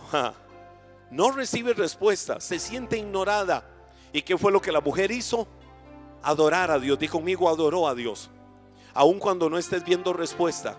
No 1.09 1.31
recibe 1.31 1.73
respuesta, 1.73 2.41
se 2.41 2.59
siente 2.59 2.99
ignorada. 2.99 3.65
¿Y 4.13 4.23
qué 4.23 4.37
fue 4.37 4.51
lo 4.51 4.61
que 4.61 4.73
la 4.73 4.81
mujer 4.81 5.13
hizo? 5.13 5.47
Adorar 6.21 6.73
a 6.73 6.81
Dios. 6.81 6.99
Dijo 6.99 7.19
conmigo, 7.19 7.49
adoró 7.49 7.87
a 7.87 7.95
Dios. 7.95 8.29
Aun 8.93 9.21
cuando 9.21 9.49
no 9.49 9.57
estés 9.57 9.85
viendo 9.85 10.13
respuesta, 10.13 10.77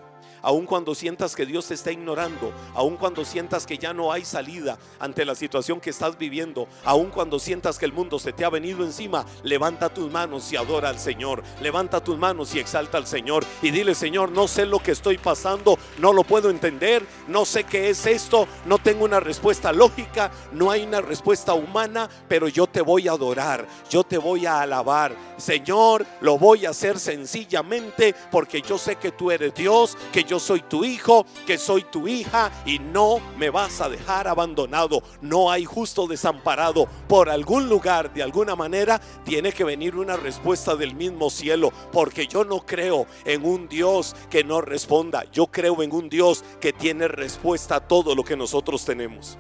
aun 0.48 0.66
cuando 0.66 0.96
sientas 0.96 1.36
que 1.36 1.46
Dios 1.46 1.68
te 1.68 1.74
está 1.74 1.92
ignorando, 1.92 2.54
aun 2.74 2.96
cuando 2.96 3.26
sientas 3.26 3.66
que 3.66 3.78
ya 3.78 3.94
no 3.94 4.14
hay 4.14 4.24
salida 4.24 4.78
ante 4.98 5.26
la 5.26 5.36
situación 5.36 5.82
que 5.82 5.90
estás 5.90 6.18
viviendo, 6.18 6.70
aun 6.86 7.10
cuando 7.10 7.38
sientas 7.38 7.78
que 7.78 7.84
el 7.84 7.92
mundo 7.92 8.18
se 8.18 8.32
te 8.32 8.46
ha 8.46 8.50
venido 8.50 8.86
encima, 8.86 9.26
levanta 9.44 9.90
tus 9.90 10.10
manos 10.10 10.50
y 10.54 10.56
adora 10.56 10.88
al 10.88 11.00
Señor, 11.00 11.44
levanta 11.62 12.02
tus 12.02 12.18
manos 12.18 12.56
y 12.56 12.60
exalta 12.60 12.98
al 12.98 13.08
Señor 13.08 13.44
y 13.62 13.72
dile, 13.72 13.94
Señor, 13.94 14.32
no 14.32 14.48
sé 14.48 14.66
lo 14.66 14.80
que 14.80 14.92
estoy 14.92 15.18
pasando, 15.18 15.78
no 15.98 16.14
lo 16.14 16.24
puedo 16.24 16.50
entender, 16.50 17.06
no 17.28 17.44
sé 17.44 17.66
qué 17.66 17.90
es 17.90 18.06
esto, 18.06 18.48
no 18.66 18.78
tengo 18.78 19.04
una 19.04 19.20
respuesta 19.20 19.74
lógica, 19.74 20.32
no 20.54 20.72
hay 20.72 20.84
una 20.84 21.02
respuesta 21.02 21.56
humana, 21.56 22.10
pero 22.30 22.48
yo 22.48 22.68
te 22.68 22.80
voy 22.80 23.10
a 23.10 23.12
adorar, 23.12 23.68
yo 23.90 24.06
te 24.06 24.18
voy 24.18 24.46
a 24.46 24.62
alabar. 24.62 25.14
Señor, 25.36 26.06
lo 26.22 26.38
voy 26.40 26.66
a 26.66 26.70
hacer 26.70 26.98
sencillamente 26.98 28.16
porque 28.32 28.62
yo 28.62 28.78
sé 28.78 28.96
que 28.96 29.12
tú 29.12 29.30
eres 29.30 29.54
Dios, 29.54 29.98
que 30.14 30.24
soy 30.40 30.62
tu 30.62 30.84
hijo, 30.84 31.26
que 31.46 31.58
soy 31.58 31.84
tu 31.84 32.08
hija 32.08 32.52
y 32.66 32.80
no 32.80 33.20
me 33.38 33.50
vas 33.50 33.82
a 33.82 33.90
dejar 33.90 34.28
abandonado. 34.28 35.02
No 35.22 35.52
hay 35.52 35.66
justo 35.66 36.08
desamparado. 36.08 36.88
Por 37.08 37.30
algún 37.30 37.70
lugar, 37.70 38.14
de 38.14 38.24
alguna 38.24 38.56
manera, 38.56 39.00
tiene 39.24 39.52
que 39.52 39.64
venir 39.64 39.96
una 39.96 40.18
respuesta 40.18 40.76
del 40.76 40.96
mismo 40.96 41.30
cielo, 41.30 41.72
porque 41.92 42.28
yo 42.28 42.44
no 42.44 42.66
creo 42.66 43.08
en 43.26 43.46
un 43.46 43.68
Dios 43.68 44.16
que 44.30 44.44
no 44.44 44.62
responda. 44.62 45.24
Yo 45.32 45.48
creo 45.48 45.82
en 45.84 45.94
un 45.94 46.10
Dios 46.10 46.44
que 46.60 46.74
tiene 46.74 47.08
respuesta 47.08 47.76
a 47.76 47.88
todo 47.88 48.16
lo 48.16 48.24
que 48.24 48.38
nosotros 48.38 48.86
tenemos. 48.86 49.38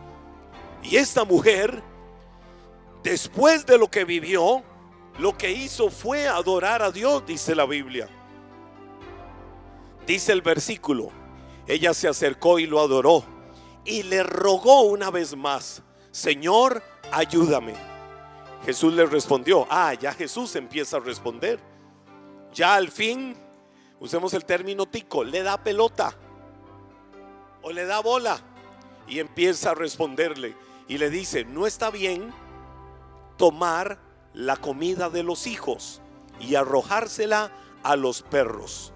Y 0.83 0.95
esta 0.97 1.25
mujer, 1.25 1.81
después 3.03 3.65
de 3.65 3.77
lo 3.77 3.89
que 3.89 4.05
vivió, 4.05 4.63
lo 5.19 5.37
que 5.37 5.51
hizo 5.51 5.89
fue 5.89 6.27
adorar 6.27 6.81
a 6.81 6.91
Dios, 6.91 7.25
dice 7.25 7.55
la 7.55 7.65
Biblia. 7.65 8.07
Dice 10.07 10.31
el 10.31 10.41
versículo, 10.41 11.11
ella 11.67 11.93
se 11.93 12.07
acercó 12.07 12.59
y 12.59 12.65
lo 12.65 12.79
adoró 12.79 13.25
y 13.83 14.03
le 14.03 14.23
rogó 14.23 14.83
una 14.83 15.11
vez 15.11 15.35
más, 15.35 15.83
Señor, 16.11 16.81
ayúdame. 17.11 17.75
Jesús 18.65 18.93
le 18.93 19.05
respondió. 19.05 19.67
Ah, 19.69 19.93
ya 19.93 20.13
Jesús 20.13 20.55
empieza 20.55 20.97
a 20.97 21.01
responder. 21.01 21.59
Ya 22.53 22.75
al 22.75 22.89
fin, 22.89 23.35
usemos 23.99 24.33
el 24.33 24.45
término 24.45 24.85
tico, 24.85 25.25
le 25.25 25.43
da 25.43 25.61
pelota 25.61 26.15
o 27.61 27.73
le 27.73 27.85
da 27.85 27.99
bola 27.99 28.39
y 29.07 29.19
empieza 29.19 29.71
a 29.71 29.75
responderle 29.75 30.55
y 30.87 30.97
le 30.97 31.09
dice, 31.09 31.43
no 31.43 31.67
está 31.67 31.89
bien 31.91 32.33
tomar 33.35 33.99
la 34.33 34.55
comida 34.55 35.09
de 35.09 35.23
los 35.23 35.47
hijos 35.47 36.01
y 36.39 36.55
arrojársela 36.55 37.51
a 37.83 37.97
los 37.97 38.21
perros. 38.21 38.93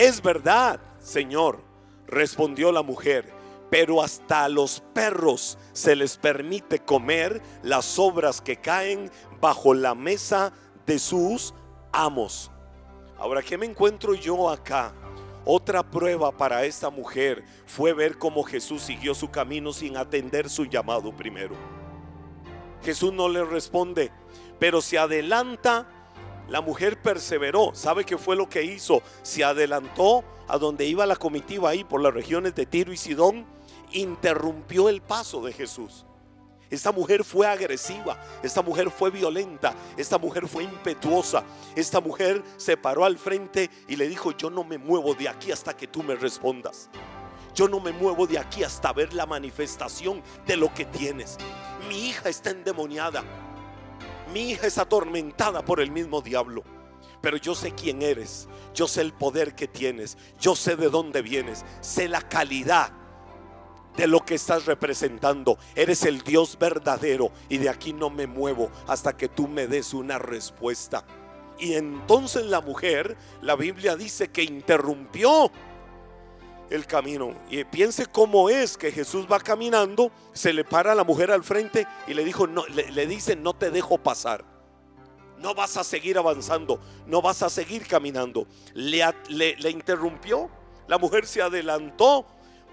Es 0.00 0.22
verdad, 0.22 0.80
Señor, 0.98 1.62
respondió 2.06 2.72
la 2.72 2.82
mujer, 2.82 3.30
pero 3.68 4.02
hasta 4.02 4.44
a 4.44 4.48
los 4.48 4.82
perros 4.94 5.58
se 5.74 5.94
les 5.94 6.16
permite 6.16 6.78
comer 6.78 7.42
las 7.62 7.84
sobras 7.84 8.40
que 8.40 8.56
caen 8.56 9.10
bajo 9.42 9.74
la 9.74 9.94
mesa 9.94 10.54
de 10.86 10.98
sus 10.98 11.52
amos. 11.92 12.50
Ahora, 13.18 13.42
¿qué 13.42 13.58
me 13.58 13.66
encuentro 13.66 14.14
yo 14.14 14.48
acá? 14.48 14.94
Otra 15.44 15.82
prueba 15.82 16.32
para 16.34 16.64
esta 16.64 16.88
mujer 16.88 17.44
fue 17.66 17.92
ver 17.92 18.16
cómo 18.16 18.42
Jesús 18.42 18.80
siguió 18.80 19.14
su 19.14 19.30
camino 19.30 19.70
sin 19.70 19.98
atender 19.98 20.48
su 20.48 20.64
llamado 20.64 21.14
primero. 21.14 21.56
Jesús 22.82 23.12
no 23.12 23.28
le 23.28 23.44
responde, 23.44 24.10
pero 24.58 24.80
se 24.80 24.96
adelanta. 24.96 25.99
La 26.50 26.60
mujer 26.60 27.00
perseveró. 27.00 27.70
¿Sabe 27.74 28.04
qué 28.04 28.18
fue 28.18 28.34
lo 28.34 28.48
que 28.48 28.64
hizo? 28.64 29.02
Se 29.22 29.44
adelantó 29.44 30.24
a 30.48 30.58
donde 30.58 30.84
iba 30.84 31.06
la 31.06 31.14
comitiva 31.14 31.70
ahí 31.70 31.84
por 31.84 32.02
las 32.02 32.12
regiones 32.12 32.56
de 32.56 32.66
Tiro 32.66 32.92
y 32.92 32.96
Sidón. 32.96 33.46
Interrumpió 33.92 34.88
el 34.88 35.00
paso 35.00 35.42
de 35.42 35.52
Jesús. 35.52 36.04
Esta 36.68 36.92
mujer 36.92 37.24
fue 37.24 37.48
agresiva, 37.48 38.20
esta 38.44 38.62
mujer 38.62 38.90
fue 38.90 39.10
violenta, 39.10 39.74
esta 39.96 40.18
mujer 40.18 40.46
fue 40.46 40.62
impetuosa, 40.62 41.42
esta 41.74 42.00
mujer 42.00 42.44
se 42.58 42.76
paró 42.76 43.04
al 43.04 43.18
frente 43.18 43.68
y 43.88 43.96
le 43.96 44.06
dijo, 44.08 44.36
yo 44.36 44.50
no 44.50 44.62
me 44.62 44.78
muevo 44.78 45.14
de 45.14 45.28
aquí 45.28 45.50
hasta 45.50 45.76
que 45.76 45.88
tú 45.88 46.04
me 46.04 46.14
respondas. 46.14 46.88
Yo 47.56 47.68
no 47.68 47.80
me 47.80 47.90
muevo 47.92 48.28
de 48.28 48.38
aquí 48.38 48.62
hasta 48.62 48.92
ver 48.92 49.12
la 49.12 49.26
manifestación 49.26 50.22
de 50.46 50.56
lo 50.56 50.72
que 50.72 50.84
tienes. 50.84 51.38
Mi 51.88 52.08
hija 52.08 52.28
está 52.28 52.50
endemoniada. 52.50 53.24
Mi 54.32 54.50
hija 54.50 54.66
es 54.66 54.78
atormentada 54.78 55.64
por 55.64 55.80
el 55.80 55.90
mismo 55.90 56.20
diablo. 56.20 56.62
Pero 57.20 57.36
yo 57.36 57.54
sé 57.54 57.72
quién 57.72 58.02
eres. 58.02 58.48
Yo 58.74 58.86
sé 58.86 59.02
el 59.02 59.12
poder 59.12 59.54
que 59.54 59.68
tienes. 59.68 60.16
Yo 60.38 60.56
sé 60.56 60.76
de 60.76 60.88
dónde 60.88 61.22
vienes. 61.22 61.64
Sé 61.80 62.08
la 62.08 62.22
calidad 62.22 62.92
de 63.96 64.06
lo 64.06 64.24
que 64.24 64.36
estás 64.36 64.66
representando. 64.66 65.58
Eres 65.74 66.04
el 66.04 66.22
Dios 66.22 66.58
verdadero 66.58 67.32
y 67.48 67.58
de 67.58 67.68
aquí 67.68 67.92
no 67.92 68.10
me 68.10 68.26
muevo 68.26 68.70
hasta 68.86 69.16
que 69.16 69.28
tú 69.28 69.48
me 69.48 69.66
des 69.66 69.92
una 69.92 70.18
respuesta. 70.18 71.04
Y 71.58 71.74
entonces 71.74 72.46
la 72.46 72.62
mujer, 72.62 73.16
la 73.42 73.54
Biblia 73.54 73.96
dice 73.96 74.28
que 74.28 74.42
interrumpió 74.42 75.50
el 76.70 76.86
camino. 76.86 77.34
Y 77.50 77.64
piense 77.64 78.06
cómo 78.06 78.48
es 78.48 78.76
que 78.76 78.92
Jesús 78.92 79.26
va 79.30 79.40
caminando, 79.40 80.10
se 80.32 80.52
le 80.52 80.64
para 80.64 80.92
a 80.92 80.94
la 80.94 81.04
mujer 81.04 81.30
al 81.30 81.44
frente 81.44 81.86
y 82.06 82.14
le 82.14 82.24
dijo, 82.24 82.46
no, 82.46 82.64
le, 82.66 83.06
dice, 83.06 83.36
no 83.36 83.54
te 83.54 83.70
dejo 83.70 83.98
pasar. 83.98 84.44
No 85.38 85.54
vas 85.54 85.76
a 85.76 85.84
seguir 85.84 86.18
avanzando, 86.18 86.80
no 87.06 87.20
vas 87.22 87.42
a 87.42 87.50
seguir 87.50 87.86
caminando. 87.86 88.46
Le, 88.74 89.04
le 89.28 89.70
interrumpió, 89.70 90.50
la 90.86 90.98
mujer 90.98 91.26
se 91.26 91.42
adelantó, 91.42 92.26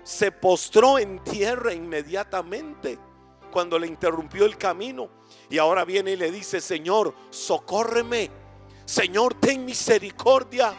se 0.04 0.32
postró 0.32 1.00
en 1.00 1.24
tierra 1.24 1.74
inmediatamente 1.74 2.98
cuando 3.52 3.80
le 3.80 3.88
interrumpió 3.88 4.46
el 4.46 4.58
camino. 4.58 5.10
Y 5.50 5.58
ahora 5.58 5.86
viene 5.86 6.12
y 6.12 6.16
le 6.16 6.32
dice, 6.32 6.62
Señor, 6.62 7.14
socórreme. 7.30 8.30
Señor, 8.86 9.34
ten 9.36 9.66
misericordia. 9.66 10.74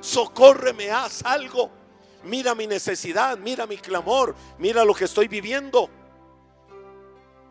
Socórreme, 0.00 0.90
haz 0.90 1.24
algo. 1.24 1.79
Mira 2.24 2.54
mi 2.54 2.66
necesidad, 2.66 3.38
mira 3.38 3.66
mi 3.66 3.78
clamor, 3.78 4.34
mira 4.58 4.84
lo 4.84 4.94
que 4.94 5.04
estoy 5.04 5.28
viviendo. 5.28 5.88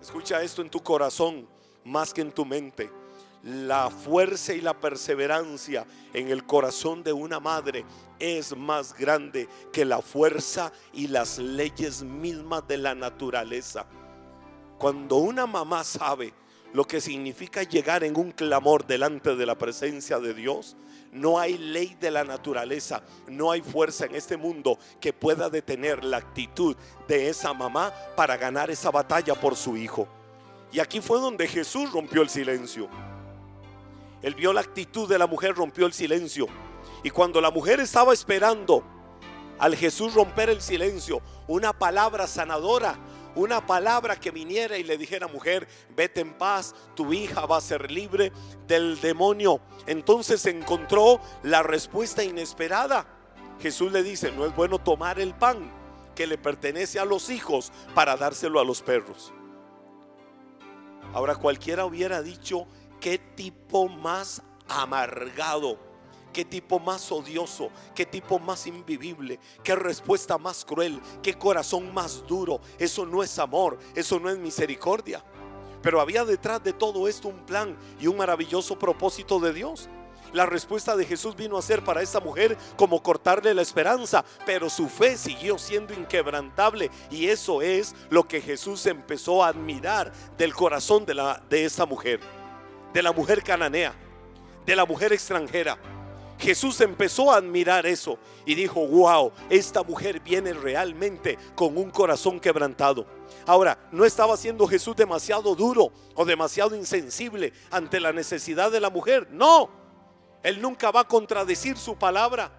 Escucha 0.01 0.41
esto 0.41 0.61
en 0.61 0.69
tu 0.69 0.81
corazón 0.81 1.47
más 1.83 2.13
que 2.13 2.21
en 2.21 2.31
tu 2.31 2.45
mente 2.45 2.89
la 3.43 3.89
fuerza 3.89 4.53
y 4.53 4.61
la 4.61 4.73
perseverancia 4.73 5.85
en 6.13 6.29
el 6.29 6.45
corazón 6.45 7.03
de 7.03 7.13
una 7.13 7.39
madre 7.39 7.85
es 8.19 8.55
más 8.55 8.93
grande 8.93 9.47
que 9.71 9.85
la 9.85 10.01
fuerza 10.01 10.71
y 10.91 11.07
las 11.07 11.37
leyes 11.37 12.03
mismas 12.03 12.67
de 12.67 12.77
la 12.77 12.95
naturaleza. 12.95 13.85
Cuando 14.77 15.17
una 15.17 15.45
mamá 15.45 15.83
sabe 15.83 16.33
lo 16.73 16.85
que 16.85 17.01
significa 17.01 17.63
llegar 17.63 18.03
en 18.03 18.17
un 18.17 18.31
clamor 18.31 18.85
delante 18.85 19.35
de 19.35 19.45
la 19.45 19.57
presencia 19.57 20.19
de 20.19 20.33
Dios, 20.33 20.75
no 21.11 21.39
hay 21.39 21.57
ley 21.57 21.97
de 21.99 22.11
la 22.11 22.23
naturaleza, 22.23 23.01
no 23.27 23.51
hay 23.51 23.61
fuerza 23.61 24.05
en 24.05 24.15
este 24.15 24.37
mundo 24.37 24.77
que 24.99 25.11
pueda 25.11 25.49
detener 25.49 26.03
la 26.03 26.17
actitud 26.17 26.75
de 27.07 27.29
esa 27.29 27.53
mamá 27.53 27.91
para 28.15 28.37
ganar 28.37 28.69
esa 28.69 28.91
batalla 28.91 29.33
por 29.33 29.55
su 29.55 29.75
hijo. 29.75 30.07
Y 30.71 30.79
aquí 30.79 31.01
fue 31.01 31.19
donde 31.19 31.47
Jesús 31.47 31.91
rompió 31.91 32.21
el 32.21 32.29
silencio. 32.29 32.87
Él 34.21 34.35
vio 34.35 34.53
la 34.53 34.61
actitud 34.61 35.09
de 35.09 35.17
la 35.17 35.25
mujer, 35.25 35.55
rompió 35.55 35.87
el 35.87 35.93
silencio. 35.93 36.47
Y 37.03 37.09
cuando 37.09 37.41
la 37.41 37.49
mujer 37.49 37.79
estaba 37.79 38.13
esperando 38.13 38.83
al 39.57 39.75
Jesús 39.75 40.13
romper 40.13 40.49
el 40.49 40.61
silencio, 40.61 41.21
una 41.47 41.73
palabra 41.73 42.27
sanadora, 42.27 42.97
una 43.35 43.65
palabra 43.65 44.19
que 44.19 44.31
viniera 44.31 44.77
y 44.77 44.83
le 44.83 44.97
dijera, 44.97 45.27
mujer, 45.27 45.67
vete 45.95 46.21
en 46.21 46.33
paz, 46.33 46.75
tu 46.95 47.13
hija 47.13 47.45
va 47.45 47.57
a 47.57 47.61
ser 47.61 47.91
libre 47.91 48.31
del 48.67 48.99
demonio. 49.01 49.61
Entonces 49.87 50.45
encontró 50.45 51.19
la 51.43 51.63
respuesta 51.63 52.23
inesperada. 52.23 53.05
Jesús 53.59 53.91
le 53.91 54.03
dice, 54.03 54.31
no 54.31 54.45
es 54.45 54.55
bueno 54.55 54.79
tomar 54.79 55.19
el 55.19 55.33
pan 55.33 55.71
que 56.15 56.27
le 56.27 56.37
pertenece 56.37 56.99
a 56.99 57.05
los 57.05 57.29
hijos 57.29 57.71
para 57.95 58.17
dárselo 58.17 58.59
a 58.59 58.65
los 58.65 58.81
perros. 58.81 59.33
Ahora 61.13 61.35
cualquiera 61.35 61.85
hubiera 61.85 62.21
dicho, 62.21 62.67
qué 62.99 63.17
tipo 63.17 63.87
más 63.87 64.41
amargado, 64.67 65.79
qué 66.39 66.45
tipo 66.45 66.79
más 66.79 67.11
odioso, 67.11 67.69
qué 67.93 68.05
tipo 68.05 68.39
más 68.39 68.65
invivible, 68.65 69.41
qué 69.61 69.75
respuesta 69.75 70.37
más 70.37 70.63
cruel, 70.63 71.01
qué 71.21 71.33
corazón 71.33 71.93
más 71.93 72.25
duro. 72.25 72.61
Eso 72.77 73.05
no 73.05 73.21
es 73.23 73.37
amor, 73.39 73.77
eso 73.93 74.21
no 74.21 74.29
es 74.29 74.37
misericordia. 74.37 75.21
Pero 75.81 75.99
había 75.99 76.23
detrás 76.23 76.63
de 76.63 76.71
todo 76.71 77.09
esto 77.09 77.27
un 77.27 77.45
plan 77.45 77.77
y 77.99 78.07
un 78.07 78.15
maravilloso 78.15 78.79
propósito 78.79 79.37
de 79.41 79.51
Dios. 79.51 79.89
La 80.31 80.45
respuesta 80.45 80.95
de 80.95 81.03
Jesús 81.03 81.35
vino 81.35 81.57
a 81.57 81.61
ser 81.61 81.83
para 81.83 82.01
esta 82.01 82.21
mujer 82.21 82.57
como 82.77 83.03
cortarle 83.03 83.53
la 83.53 83.61
esperanza, 83.61 84.23
pero 84.45 84.69
su 84.69 84.87
fe 84.87 85.17
siguió 85.17 85.57
siendo 85.57 85.93
inquebrantable 85.93 86.89
y 87.11 87.27
eso 87.27 87.61
es 87.61 87.93
lo 88.09 88.25
que 88.29 88.39
Jesús 88.39 88.85
empezó 88.85 89.43
a 89.43 89.49
admirar 89.49 90.13
del 90.37 90.55
corazón 90.55 91.05
de, 91.05 91.15
la, 91.15 91.43
de 91.49 91.65
esta 91.65 91.85
mujer 91.85 92.21
de 92.93 93.03
la 93.03 93.11
mujer 93.11 93.43
cananea, 93.43 93.93
de 94.65 94.75
la 94.75 94.85
mujer 94.85 95.11
extranjera. 95.11 95.77
Jesús 96.39 96.79
empezó 96.79 97.31
a 97.31 97.37
admirar 97.37 97.85
eso 97.85 98.17
y 98.45 98.55
dijo, 98.55 98.87
wow, 98.87 99.33
esta 99.49 99.83
mujer 99.83 100.21
viene 100.21 100.53
realmente 100.53 101.37
con 101.53 101.77
un 101.77 101.91
corazón 101.91 102.39
quebrantado. 102.39 103.05
Ahora, 103.45 103.77
no 103.91 104.05
estaba 104.05 104.37
siendo 104.37 104.65
Jesús 104.65 104.95
demasiado 104.95 105.53
duro 105.53 105.91
o 106.15 106.23
demasiado 106.23 106.75
insensible 106.77 107.51
ante 107.71 107.99
la 107.99 108.13
necesidad 108.13 108.71
de 108.71 108.79
la 108.79 108.89
mujer. 108.89 109.27
No, 109.31 109.69
Él 110.41 110.61
nunca 110.61 110.91
va 110.91 111.01
a 111.01 111.07
contradecir 111.07 111.77
su 111.77 111.97
palabra. 111.97 112.51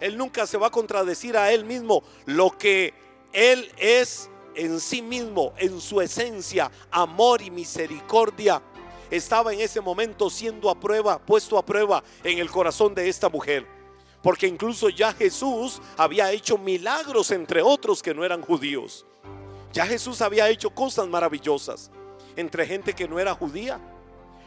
Él 0.00 0.18
nunca 0.18 0.44
se 0.44 0.58
va 0.58 0.66
a 0.66 0.70
contradecir 0.70 1.36
a 1.36 1.52
Él 1.52 1.64
mismo. 1.64 2.02
Lo 2.26 2.58
que 2.58 2.92
Él 3.32 3.70
es 3.78 4.28
en 4.56 4.80
sí 4.80 5.00
mismo, 5.00 5.54
en 5.58 5.80
su 5.80 6.00
esencia, 6.00 6.72
amor 6.90 7.40
y 7.40 7.52
misericordia 7.52 8.60
estaba 9.10 9.52
en 9.52 9.60
ese 9.60 9.80
momento 9.80 10.30
siendo 10.30 10.70
a 10.70 10.78
prueba, 10.78 11.18
puesto 11.18 11.58
a 11.58 11.64
prueba 11.64 12.02
en 12.22 12.38
el 12.38 12.50
corazón 12.50 12.94
de 12.94 13.08
esta 13.08 13.28
mujer. 13.28 13.66
Porque 14.22 14.46
incluso 14.46 14.88
ya 14.88 15.12
Jesús 15.12 15.82
había 15.96 16.32
hecho 16.32 16.56
milagros 16.56 17.30
entre 17.30 17.62
otros 17.62 18.02
que 18.02 18.14
no 18.14 18.24
eran 18.24 18.42
judíos. 18.42 19.04
Ya 19.72 19.86
Jesús 19.86 20.22
había 20.22 20.48
hecho 20.48 20.70
cosas 20.70 21.08
maravillosas 21.08 21.90
entre 22.36 22.66
gente 22.66 22.94
que 22.94 23.08
no 23.08 23.18
era 23.18 23.34
judía. 23.34 23.80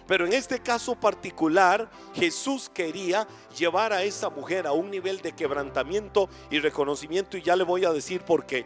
Pero 0.08 0.26
en 0.26 0.34
este 0.34 0.60
caso 0.60 0.96
particular, 0.96 1.92
Jesús 2.16 2.72
quería 2.74 3.28
llevar 3.58 3.92
a 3.92 4.04
esa 4.04 4.30
mujer 4.30 4.66
a 4.66 4.72
un 4.72 4.90
nivel 4.90 5.22
de 5.22 5.34
quebrantamiento 5.34 6.30
y 6.50 6.60
reconocimiento. 6.60 7.38
Y 7.38 7.42
ya 7.42 7.56
le 7.56 7.66
voy 7.66 7.84
a 7.84 7.92
decir 7.92 8.22
por 8.22 8.46
qué. 8.46 8.66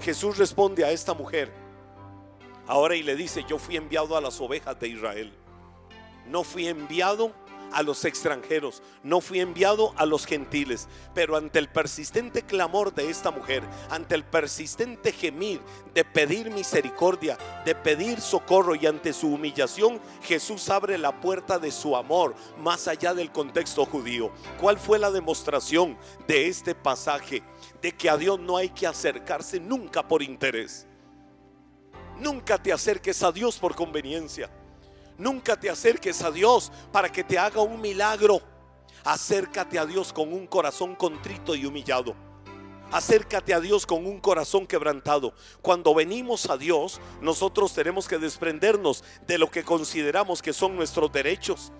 Jesús 0.00 0.36
responde 0.36 0.84
a 0.84 0.90
esta 0.90 1.14
mujer 1.14 1.52
ahora 2.70 2.94
y 2.94 3.02
le 3.02 3.16
dice, 3.16 3.44
yo 3.48 3.58
fui 3.58 3.76
enviado 3.76 4.16
a 4.16 4.20
las 4.20 4.40
ovejas 4.40 4.78
de 4.78 4.88
Israel. 4.88 5.32
No 6.26 6.44
fui 6.44 6.68
enviado 6.68 7.32
a 7.72 7.82
los 7.82 8.04
extranjeros, 8.04 8.80
no 9.02 9.20
fui 9.20 9.40
enviado 9.40 9.92
a 9.96 10.06
los 10.06 10.24
gentiles. 10.24 10.86
Pero 11.12 11.36
ante 11.36 11.58
el 11.58 11.68
persistente 11.68 12.42
clamor 12.42 12.94
de 12.94 13.10
esta 13.10 13.32
mujer, 13.32 13.64
ante 13.90 14.14
el 14.14 14.22
persistente 14.22 15.10
gemir 15.10 15.60
de 15.94 16.04
pedir 16.04 16.50
misericordia, 16.50 17.36
de 17.64 17.74
pedir 17.74 18.20
socorro 18.20 18.76
y 18.76 18.86
ante 18.86 19.12
su 19.12 19.34
humillación, 19.34 20.00
Jesús 20.22 20.68
abre 20.70 20.96
la 20.96 21.20
puerta 21.20 21.58
de 21.58 21.72
su 21.72 21.96
amor 21.96 22.36
más 22.56 22.86
allá 22.86 23.14
del 23.14 23.32
contexto 23.32 23.84
judío. 23.84 24.30
¿Cuál 24.60 24.78
fue 24.78 25.00
la 25.00 25.10
demostración 25.10 25.98
de 26.28 26.46
este 26.46 26.76
pasaje? 26.76 27.42
De 27.82 27.90
que 27.96 28.08
a 28.08 28.16
Dios 28.16 28.38
no 28.38 28.56
hay 28.56 28.68
que 28.68 28.86
acercarse 28.86 29.58
nunca 29.58 30.06
por 30.06 30.22
interés. 30.22 30.86
Nunca 32.20 32.62
te 32.62 32.70
acerques 32.70 33.22
a 33.22 33.32
Dios 33.32 33.58
por 33.58 33.74
conveniencia. 33.74 34.50
Nunca 35.16 35.58
te 35.58 35.70
acerques 35.70 36.22
a 36.22 36.30
Dios 36.30 36.70
para 36.92 37.10
que 37.10 37.24
te 37.24 37.38
haga 37.38 37.62
un 37.62 37.80
milagro. 37.80 38.42
Acércate 39.04 39.78
a 39.78 39.86
Dios 39.86 40.12
con 40.12 40.32
un 40.32 40.46
corazón 40.46 40.94
contrito 40.94 41.54
y 41.54 41.64
humillado. 41.64 42.14
Acércate 42.92 43.54
a 43.54 43.60
Dios 43.60 43.86
con 43.86 44.04
un 44.04 44.20
corazón 44.20 44.66
quebrantado. 44.66 45.32
Cuando 45.62 45.94
venimos 45.94 46.50
a 46.50 46.58
Dios, 46.58 47.00
nosotros 47.22 47.72
tenemos 47.72 48.06
que 48.06 48.18
desprendernos 48.18 49.02
de 49.26 49.38
lo 49.38 49.50
que 49.50 49.64
consideramos 49.64 50.42
que 50.42 50.52
son 50.52 50.76
nuestros 50.76 51.10
derechos. 51.10 51.72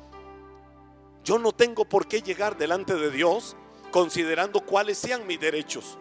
Yo 1.23 1.39
no 1.39 1.53
tengo 1.53 1.85
por 1.85 2.09
qué 2.09 2.23
llegar 2.23 2.57
delante 2.57 2.95
de 2.95 3.11
Dios 3.11 3.57
considerando 3.91 4.61
cuáles 4.61 4.97
sean 4.97 5.27
mis 5.27 5.39
derechos 5.39 5.99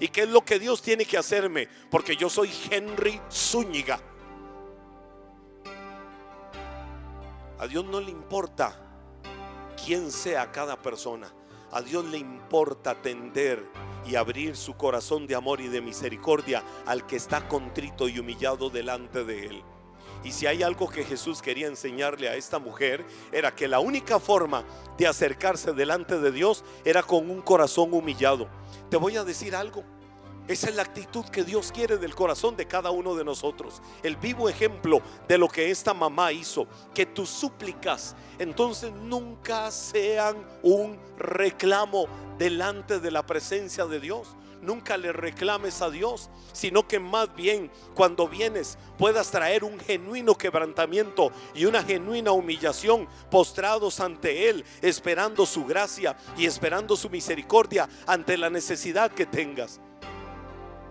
y 0.00 0.08
qué 0.08 0.22
es 0.22 0.28
lo 0.28 0.44
que 0.44 0.58
Dios 0.58 0.82
tiene 0.82 1.04
que 1.04 1.18
hacerme, 1.18 1.68
porque 1.90 2.16
yo 2.16 2.28
soy 2.28 2.50
Henry 2.70 3.20
Zúñiga. 3.30 4.00
A 7.58 7.66
Dios 7.66 7.84
no 7.84 8.00
le 8.00 8.10
importa 8.10 8.76
quién 9.84 10.10
sea 10.10 10.50
cada 10.50 10.80
persona. 10.80 11.32
A 11.70 11.80
Dios 11.80 12.04
le 12.04 12.18
importa 12.18 12.90
atender 12.90 13.64
y 14.04 14.16
abrir 14.16 14.56
su 14.56 14.76
corazón 14.76 15.26
de 15.26 15.34
amor 15.34 15.60
y 15.60 15.68
de 15.68 15.80
misericordia 15.80 16.62
al 16.86 17.06
que 17.06 17.16
está 17.16 17.48
contrito 17.48 18.08
y 18.08 18.18
humillado 18.18 18.68
delante 18.68 19.24
de 19.24 19.46
Él. 19.46 19.62
Y 20.24 20.32
si 20.32 20.46
hay 20.46 20.62
algo 20.62 20.88
que 20.88 21.04
Jesús 21.04 21.42
quería 21.42 21.66
enseñarle 21.66 22.28
a 22.28 22.36
esta 22.36 22.58
mujer, 22.58 23.04
era 23.32 23.54
que 23.54 23.66
la 23.66 23.80
única 23.80 24.20
forma 24.20 24.64
de 24.96 25.06
acercarse 25.06 25.72
delante 25.72 26.18
de 26.18 26.30
Dios 26.30 26.64
era 26.84 27.02
con 27.02 27.30
un 27.30 27.42
corazón 27.42 27.92
humillado. 27.92 28.48
Te 28.92 28.98
voy 28.98 29.16
a 29.16 29.24
decir 29.24 29.56
algo. 29.56 29.82
Esa 30.46 30.68
es 30.68 30.76
la 30.76 30.82
actitud 30.82 31.24
que 31.24 31.44
Dios 31.44 31.72
quiere 31.72 31.96
del 31.96 32.14
corazón 32.14 32.58
de 32.58 32.68
cada 32.68 32.90
uno 32.90 33.14
de 33.14 33.24
nosotros. 33.24 33.80
El 34.02 34.16
vivo 34.16 34.50
ejemplo 34.50 35.00
de 35.26 35.38
lo 35.38 35.48
que 35.48 35.70
esta 35.70 35.94
mamá 35.94 36.30
hizo. 36.30 36.66
Que 36.92 37.06
tus 37.06 37.30
súplicas 37.30 38.14
entonces 38.38 38.92
nunca 38.92 39.70
sean 39.70 40.46
un 40.62 40.98
reclamo 41.16 42.04
delante 42.36 43.00
de 43.00 43.10
la 43.10 43.24
presencia 43.24 43.86
de 43.86 43.98
Dios. 43.98 44.36
Nunca 44.62 44.96
le 44.96 45.12
reclames 45.12 45.82
a 45.82 45.90
Dios, 45.90 46.30
sino 46.52 46.86
que 46.86 47.00
más 47.00 47.34
bien 47.34 47.70
cuando 47.94 48.28
vienes 48.28 48.78
puedas 48.96 49.30
traer 49.30 49.64
un 49.64 49.78
genuino 49.78 50.36
quebrantamiento 50.36 51.32
y 51.54 51.64
una 51.64 51.82
genuina 51.82 52.32
humillación 52.32 53.08
postrados 53.30 54.00
ante 54.00 54.48
Él, 54.48 54.64
esperando 54.80 55.46
su 55.46 55.64
gracia 55.64 56.16
y 56.38 56.46
esperando 56.46 56.96
su 56.96 57.10
misericordia 57.10 57.88
ante 58.06 58.38
la 58.38 58.50
necesidad 58.50 59.10
que 59.10 59.26
tengas 59.26 59.80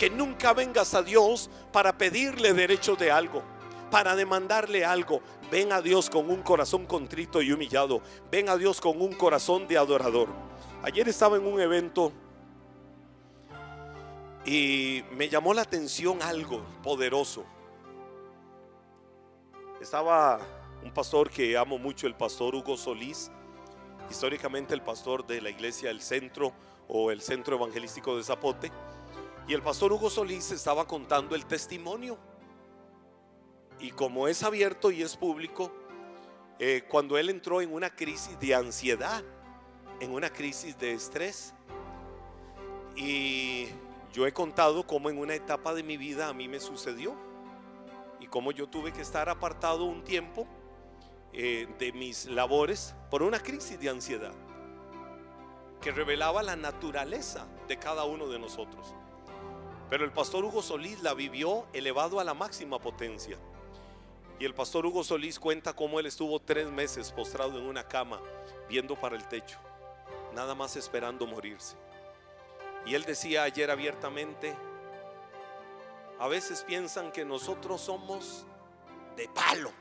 que 0.01 0.09
nunca 0.09 0.53
vengas 0.53 0.95
a 0.95 1.03
Dios 1.03 1.51
para 1.71 1.95
pedirle 1.95 2.53
derecho 2.53 2.95
de 2.95 3.11
algo, 3.11 3.43
para 3.91 4.15
demandarle 4.15 4.83
algo. 4.83 5.21
Ven 5.51 5.71
a 5.71 5.79
Dios 5.79 6.09
con 6.09 6.27
un 6.31 6.41
corazón 6.41 6.87
contrito 6.87 7.39
y 7.39 7.51
humillado. 7.51 8.01
Ven 8.31 8.49
a 8.49 8.57
Dios 8.57 8.81
con 8.81 8.99
un 8.99 9.13
corazón 9.13 9.67
de 9.67 9.77
adorador. 9.77 10.29
Ayer 10.81 11.07
estaba 11.07 11.37
en 11.37 11.45
un 11.45 11.61
evento 11.61 12.11
y 14.45 15.03
me 15.11 15.29
llamó 15.29 15.53
la 15.53 15.61
atención 15.61 16.21
algo 16.21 16.63
poderoso. 16.83 17.45
Estaba 19.79 20.39
un 20.83 20.91
pastor 20.93 21.29
que 21.29 21.57
amo 21.57 21.77
mucho, 21.77 22.07
el 22.07 22.15
pastor 22.15 22.55
Hugo 22.55 22.75
Solís, 22.77 23.31
históricamente 24.09 24.73
el 24.73 24.81
pastor 24.81 25.25
de 25.25 25.41
la 25.41 25.49
iglesia 25.49 25.89
del 25.89 26.01
centro 26.01 26.53
o 26.87 27.11
el 27.11 27.21
centro 27.21 27.55
evangelístico 27.55 28.17
de 28.17 28.23
Zapote. 28.23 28.71
Y 29.47 29.53
el 29.53 29.61
pastor 29.61 29.93
Hugo 29.93 30.09
Solís 30.09 30.51
estaba 30.51 30.85
contando 30.85 31.35
el 31.35 31.45
testimonio. 31.45 32.17
Y 33.79 33.91
como 33.91 34.27
es 34.27 34.43
abierto 34.43 34.91
y 34.91 35.01
es 35.01 35.17
público, 35.17 35.71
eh, 36.59 36.83
cuando 36.87 37.17
él 37.17 37.29
entró 37.29 37.61
en 37.61 37.73
una 37.73 37.89
crisis 37.95 38.39
de 38.39 38.53
ansiedad, 38.53 39.23
en 39.99 40.11
una 40.11 40.31
crisis 40.31 40.77
de 40.77 40.93
estrés, 40.93 41.53
y 42.95 43.69
yo 44.13 44.27
he 44.27 44.33
contado 44.33 44.85
cómo 44.85 45.09
en 45.09 45.17
una 45.17 45.35
etapa 45.35 45.73
de 45.73 45.83
mi 45.83 45.97
vida 45.97 46.27
a 46.27 46.33
mí 46.33 46.47
me 46.47 46.59
sucedió, 46.59 47.15
y 48.19 48.27
cómo 48.27 48.51
yo 48.51 48.67
tuve 48.67 48.93
que 48.93 49.01
estar 49.01 49.29
apartado 49.29 49.85
un 49.85 50.03
tiempo 50.03 50.47
eh, 51.33 51.67
de 51.79 51.91
mis 51.91 52.27
labores 52.27 52.93
por 53.09 53.23
una 53.23 53.39
crisis 53.39 53.79
de 53.79 53.89
ansiedad, 53.89 54.33
que 55.81 55.91
revelaba 55.91 56.43
la 56.43 56.55
naturaleza 56.55 57.47
de 57.67 57.77
cada 57.77 58.05
uno 58.05 58.27
de 58.27 58.37
nosotros. 58.37 58.93
Pero 59.89 60.05
el 60.05 60.11
pastor 60.11 60.45
Hugo 60.45 60.61
Solís 60.61 61.01
la 61.01 61.13
vivió 61.13 61.65
elevado 61.73 62.19
a 62.19 62.23
la 62.23 62.33
máxima 62.33 62.79
potencia. 62.79 63.37
Y 64.39 64.45
el 64.45 64.53
pastor 64.53 64.85
Hugo 64.85 65.03
Solís 65.03 65.39
cuenta 65.39 65.73
cómo 65.73 65.99
él 65.99 66.05
estuvo 66.05 66.39
tres 66.39 66.69
meses 66.69 67.11
postrado 67.11 67.57
en 67.59 67.65
una 67.65 67.87
cama, 67.87 68.19
viendo 68.69 68.95
para 68.95 69.15
el 69.15 69.27
techo, 69.27 69.57
nada 70.33 70.53
más 70.55 70.75
esperando 70.75 71.25
morirse. 71.25 71.75
Y 72.85 72.95
él 72.95 73.03
decía 73.03 73.43
ayer 73.43 73.69
abiertamente, 73.69 74.55
a 76.19 76.27
veces 76.27 76.63
piensan 76.63 77.11
que 77.11 77.25
nosotros 77.25 77.81
somos 77.81 78.45
de 79.15 79.27
palo 79.29 79.71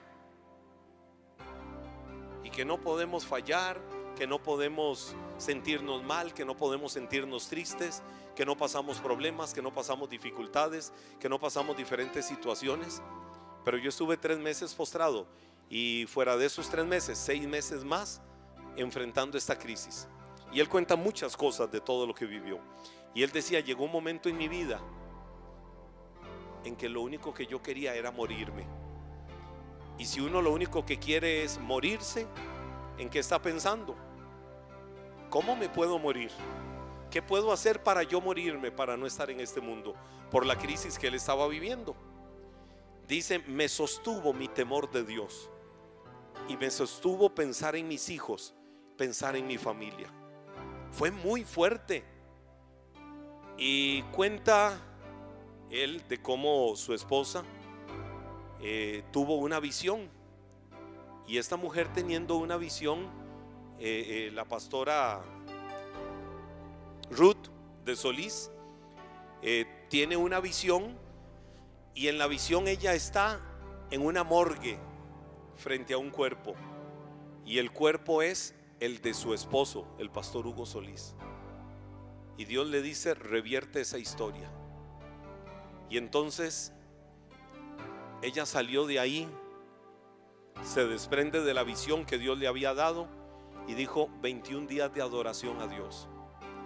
y 2.42 2.50
que 2.50 2.64
no 2.64 2.80
podemos 2.80 3.26
fallar, 3.26 3.80
que 4.16 4.26
no 4.26 4.42
podemos 4.42 5.14
sentirnos 5.38 6.02
mal, 6.02 6.34
que 6.34 6.44
no 6.44 6.56
podemos 6.56 6.92
sentirnos 6.92 7.48
tristes, 7.48 8.02
que 8.34 8.44
no 8.44 8.56
pasamos 8.56 8.98
problemas, 8.98 9.54
que 9.54 9.62
no 9.62 9.72
pasamos 9.72 10.08
dificultades, 10.08 10.92
que 11.18 11.28
no 11.28 11.38
pasamos 11.38 11.76
diferentes 11.76 12.26
situaciones. 12.26 13.02
Pero 13.64 13.78
yo 13.78 13.88
estuve 13.88 14.16
tres 14.16 14.38
meses 14.38 14.74
postrado 14.74 15.26
y 15.68 16.06
fuera 16.08 16.36
de 16.36 16.46
esos 16.46 16.68
tres 16.68 16.86
meses, 16.86 17.18
seis 17.18 17.46
meses 17.46 17.84
más 17.84 18.20
enfrentando 18.76 19.36
esta 19.36 19.58
crisis. 19.58 20.08
Y 20.52 20.60
él 20.60 20.68
cuenta 20.68 20.96
muchas 20.96 21.36
cosas 21.36 21.70
de 21.70 21.80
todo 21.80 22.06
lo 22.06 22.14
que 22.14 22.26
vivió. 22.26 22.58
Y 23.14 23.22
él 23.22 23.30
decía, 23.30 23.60
llegó 23.60 23.84
un 23.84 23.92
momento 23.92 24.28
en 24.28 24.36
mi 24.36 24.48
vida 24.48 24.80
en 26.64 26.76
que 26.76 26.88
lo 26.88 27.02
único 27.02 27.32
que 27.32 27.46
yo 27.46 27.62
quería 27.62 27.94
era 27.94 28.10
morirme. 28.10 28.66
Y 29.98 30.06
si 30.06 30.20
uno 30.20 30.40
lo 30.40 30.52
único 30.52 30.84
que 30.84 30.98
quiere 30.98 31.44
es 31.44 31.58
morirse, 31.58 32.26
¿en 32.98 33.08
qué 33.10 33.18
está 33.18 33.40
pensando? 33.40 33.96
¿Cómo 35.28 35.56
me 35.56 35.68
puedo 35.68 35.98
morir? 35.98 36.30
¿Qué 37.10 37.22
puedo 37.22 37.52
hacer 37.52 37.82
para 37.82 38.02
yo 38.02 38.20
morirme, 38.20 38.70
para 38.70 38.96
no 38.96 39.06
estar 39.06 39.30
en 39.30 39.40
este 39.40 39.60
mundo? 39.60 39.94
Por 40.30 40.46
la 40.46 40.56
crisis 40.56 40.98
que 40.98 41.08
él 41.08 41.14
estaba 41.14 41.46
viviendo. 41.48 41.96
Dice, 43.06 43.40
me 43.40 43.68
sostuvo 43.68 44.32
mi 44.32 44.48
temor 44.48 44.90
de 44.90 45.04
Dios. 45.04 45.50
Y 46.48 46.56
me 46.56 46.70
sostuvo 46.70 47.34
pensar 47.34 47.76
en 47.76 47.88
mis 47.88 48.08
hijos, 48.08 48.54
pensar 48.96 49.36
en 49.36 49.46
mi 49.46 49.58
familia. 49.58 50.12
Fue 50.92 51.10
muy 51.10 51.44
fuerte. 51.44 52.04
Y 53.56 54.02
cuenta 54.04 54.78
él 55.70 56.02
de 56.08 56.20
cómo 56.20 56.74
su 56.76 56.94
esposa 56.94 57.44
eh, 58.60 59.02
tuvo 59.12 59.36
una 59.36 59.60
visión. 59.60 60.08
Y 61.26 61.38
esta 61.38 61.56
mujer 61.56 61.92
teniendo 61.92 62.36
una 62.36 62.56
visión, 62.56 63.06
eh, 63.78 64.28
eh, 64.28 64.30
la 64.32 64.44
pastora 64.44 65.22
Ruth 67.10 67.48
de 67.84 67.96
Solís 67.96 68.50
tiene 69.88 70.16
una 70.18 70.38
visión 70.38 70.98
y 71.94 72.08
en 72.08 72.18
la 72.18 72.26
visión 72.26 72.68
ella 72.68 72.94
está 72.94 73.40
en 73.90 74.04
una 74.04 74.22
morgue 74.22 74.78
frente 75.56 75.94
a 75.94 75.98
un 75.98 76.10
cuerpo 76.10 76.54
y 77.46 77.58
el 77.58 77.72
cuerpo 77.72 78.20
es 78.22 78.54
el 78.80 79.00
de 79.02 79.14
su 79.14 79.34
esposo, 79.34 79.86
el 79.98 80.10
pastor 80.10 80.46
Hugo 80.46 80.66
Solís. 80.66 81.14
Y 82.36 82.46
Dios 82.46 82.66
le 82.66 82.80
dice, 82.80 83.14
revierte 83.14 83.82
esa 83.82 83.98
historia. 83.98 84.50
Y 85.90 85.98
entonces 85.98 86.72
ella 88.22 88.46
salió 88.46 88.86
de 88.86 88.98
ahí, 88.98 89.28
se 90.62 90.86
desprende 90.86 91.42
de 91.42 91.54
la 91.54 91.62
visión 91.62 92.06
que 92.06 92.18
Dios 92.18 92.38
le 92.38 92.48
había 92.48 92.74
dado 92.74 93.08
y 93.66 93.74
dijo 93.74 94.08
21 94.22 94.66
días 94.66 94.92
de 94.94 95.02
adoración 95.02 95.60
a 95.60 95.66
Dios. 95.66 96.08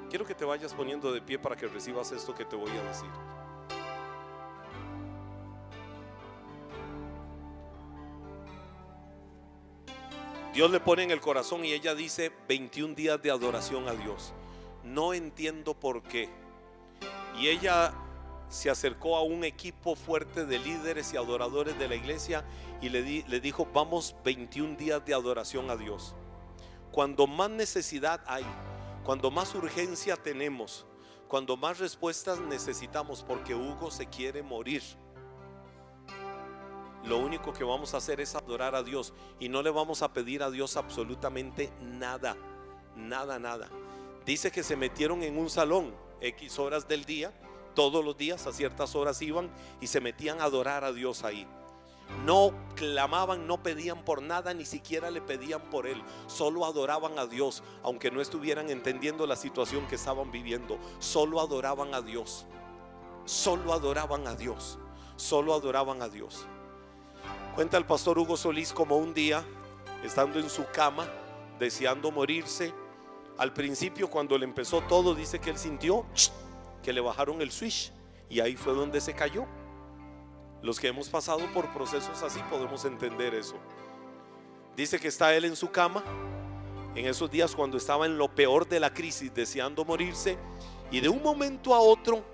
Quiero 0.09 0.25
que 0.25 0.35
te 0.35 0.45
vayas 0.45 0.75
poniendo 0.75 1.13
de 1.13 1.21
pie 1.21 1.39
para 1.39 1.57
que 1.57 1.67
recibas 1.67 2.13
esto 2.13 2.35
que 2.35 2.45
te 2.45 2.57
voy 2.57 2.71
a 2.71 2.83
decir. 2.85 3.34
Dios 10.55 10.71
le 10.71 10.79
pone 10.79 11.03
en 11.03 11.11
el 11.11 11.21
corazón 11.21 11.65
y 11.65 11.73
ella 11.73 11.97
dice 11.97 12.31
21 12.47 12.95
días 12.95 13.21
de 13.21 13.33
adoración 13.33 13.89
a 13.89 13.93
Dios. 13.93 14.33
No 14.85 15.13
entiendo 15.13 15.75
por 15.75 16.05
qué. 16.05 16.29
Y 17.37 17.49
ella 17.49 17.93
se 18.49 18.71
acercó 18.71 19.17
a 19.17 19.23
un 19.25 19.43
equipo 19.43 19.97
fuerte 19.97 20.47
de 20.47 20.61
líderes 20.61 21.13
y 21.13 21.17
adoradores 21.17 21.77
de 21.77 21.89
la 21.89 21.97
iglesia 21.97 22.45
y 22.81 22.89
le, 22.89 23.25
le 23.27 23.41
dijo, 23.41 23.67
vamos 23.75 24.15
21 24.25 24.77
días 24.77 25.05
de 25.05 25.13
adoración 25.13 25.71
a 25.71 25.77
Dios. 25.77 26.15
Cuando 26.93 27.27
más 27.27 27.51
necesidad 27.51 28.21
hay, 28.25 28.47
cuando 29.03 29.33
más 29.33 29.57
urgencia 29.57 30.15
tenemos, 30.15 30.87
cuando 31.27 31.57
más 31.57 31.81
respuestas 31.81 32.39
necesitamos, 32.39 33.25
porque 33.25 33.57
Hugo 33.57 33.91
se 33.91 34.07
quiere 34.07 34.41
morir. 34.45 34.85
Lo 37.07 37.19
único 37.19 37.53
que 37.53 37.65
vamos 37.65 37.93
a 37.93 37.99
hacer 37.99 38.21
es 38.21 38.35
adorar 38.35 38.75
a 38.75 38.83
Dios 38.83 39.13
y 39.39 39.49
no 39.49 39.63
le 39.63 39.71
vamos 39.71 40.03
a 40.03 40.13
pedir 40.13 40.43
a 40.43 40.51
Dios 40.51 40.77
absolutamente 40.77 41.71
nada, 41.81 42.37
nada, 42.97 43.39
nada. 43.39 43.69
Dice 44.25 44.51
que 44.51 44.63
se 44.63 44.77
metieron 44.77 45.23
en 45.23 45.37
un 45.37 45.51
salón 45.51 45.95
X 46.23 46.59
horas 46.59 46.89
del 46.89 47.05
día, 47.05 47.33
todos 47.75 48.03
los 48.03 48.17
días 48.17 48.47
a 48.47 48.53
ciertas 48.53 48.95
horas 48.95 49.21
iban 49.21 49.51
y 49.81 49.89
se 49.89 50.01
metían 50.01 50.41
a 50.41 50.45
adorar 50.45 50.85
a 50.85 50.93
Dios 50.93 51.25
ahí. 51.25 51.47
No 52.25 52.55
clamaban, 52.75 53.47
no 53.47 53.63
pedían 53.63 54.05
por 54.05 54.23
nada, 54.23 54.55
ni 54.55 54.65
siquiera 54.65 55.11
le 55.11 55.21
pedían 55.21 55.61
por 55.71 55.87
él. 55.87 56.03
Solo 56.27 56.65
adoraban 56.65 57.19
a 57.19 57.27
Dios, 57.27 57.63
aunque 57.83 58.11
no 58.11 58.21
estuvieran 58.21 58.71
entendiendo 58.71 59.27
la 59.27 59.37
situación 59.37 59.87
que 59.89 59.97
estaban 59.97 60.31
viviendo. 60.31 60.79
Solo 61.01 61.41
adoraban 61.41 61.95
a 61.95 62.01
Dios. 62.01 62.47
Solo 63.25 63.73
adoraban 63.73 64.27
a 64.27 64.35
Dios. 64.37 64.79
Solo 65.17 65.55
adoraban 65.55 66.03
a 66.03 66.09
Dios. 66.09 66.47
Cuenta 67.55 67.77
el 67.77 67.85
pastor 67.85 68.19
Hugo 68.19 68.37
Solís 68.37 68.73
como 68.73 68.97
un 68.97 69.15
día, 69.15 69.45
estando 70.03 70.41
en 70.41 70.51
su 70.51 70.67
cama, 70.73 71.07
deseando 71.61 72.11
morirse, 72.11 72.75
al 73.39 73.53
principio 73.53 74.11
cuando 74.11 74.37
le 74.37 74.45
empezó 74.45 74.81
todo, 74.81 75.15
dice 75.15 75.39
que 75.39 75.51
él 75.51 75.59
sintió 75.59 76.05
que 76.83 76.93
le 76.93 77.01
bajaron 77.01 77.41
el 77.41 77.53
switch 77.53 77.93
y 78.29 78.41
ahí 78.41 78.57
fue 78.57 78.75
donde 78.75 79.01
se 79.01 79.15
cayó. 79.15 79.47
Los 80.63 80.81
que 80.81 80.89
hemos 80.89 81.09
pasado 81.09 81.43
por 81.53 81.73
procesos 81.73 82.25
así 82.25 82.41
podemos 82.51 82.85
entender 82.87 83.35
eso. 83.35 83.55
Dice 84.77 84.99
que 84.99 85.07
está 85.07 85.33
él 85.33 85.45
en 85.45 85.55
su 85.55 85.71
cama, 85.71 86.03
en 86.97 87.07
esos 87.07 87.31
días 87.31 87.55
cuando 87.55 87.77
estaba 87.77 88.07
en 88.07 88.19
lo 88.19 88.35
peor 88.35 88.69
de 88.69 88.81
la 88.81 88.93
crisis, 88.93 89.33
deseando 89.33 89.85
morirse, 89.85 90.37
y 90.91 90.99
de 90.99 91.09
un 91.09 91.23
momento 91.23 91.73
a 91.73 91.79
otro, 91.79 92.25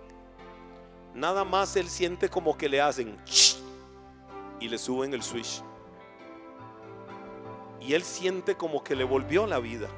nada 1.15 1.45
más 1.45 1.77
él 1.77 1.91
siente 1.91 2.31
como 2.31 2.57
que 2.57 2.71
le 2.71 2.81
hacen 2.81 3.19
y 4.61 4.69
le 4.69 4.79
suben 4.79 5.15
el 5.15 5.23
switch. 5.23 5.63
Y 7.81 7.95
él 7.95 8.03
siente 8.03 8.57
como 8.57 8.85
que 8.85 8.95
le 8.95 9.05
volvió 9.05 9.47
la 9.47 9.59
vida 9.59 9.89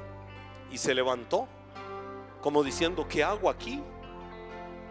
y 0.71 0.77
se 0.77 0.95
levantó, 0.95 1.47
como 2.41 2.63
diciendo, 2.63 3.07
¿qué 3.07 3.23
hago 3.23 3.49
aquí? 3.49 3.83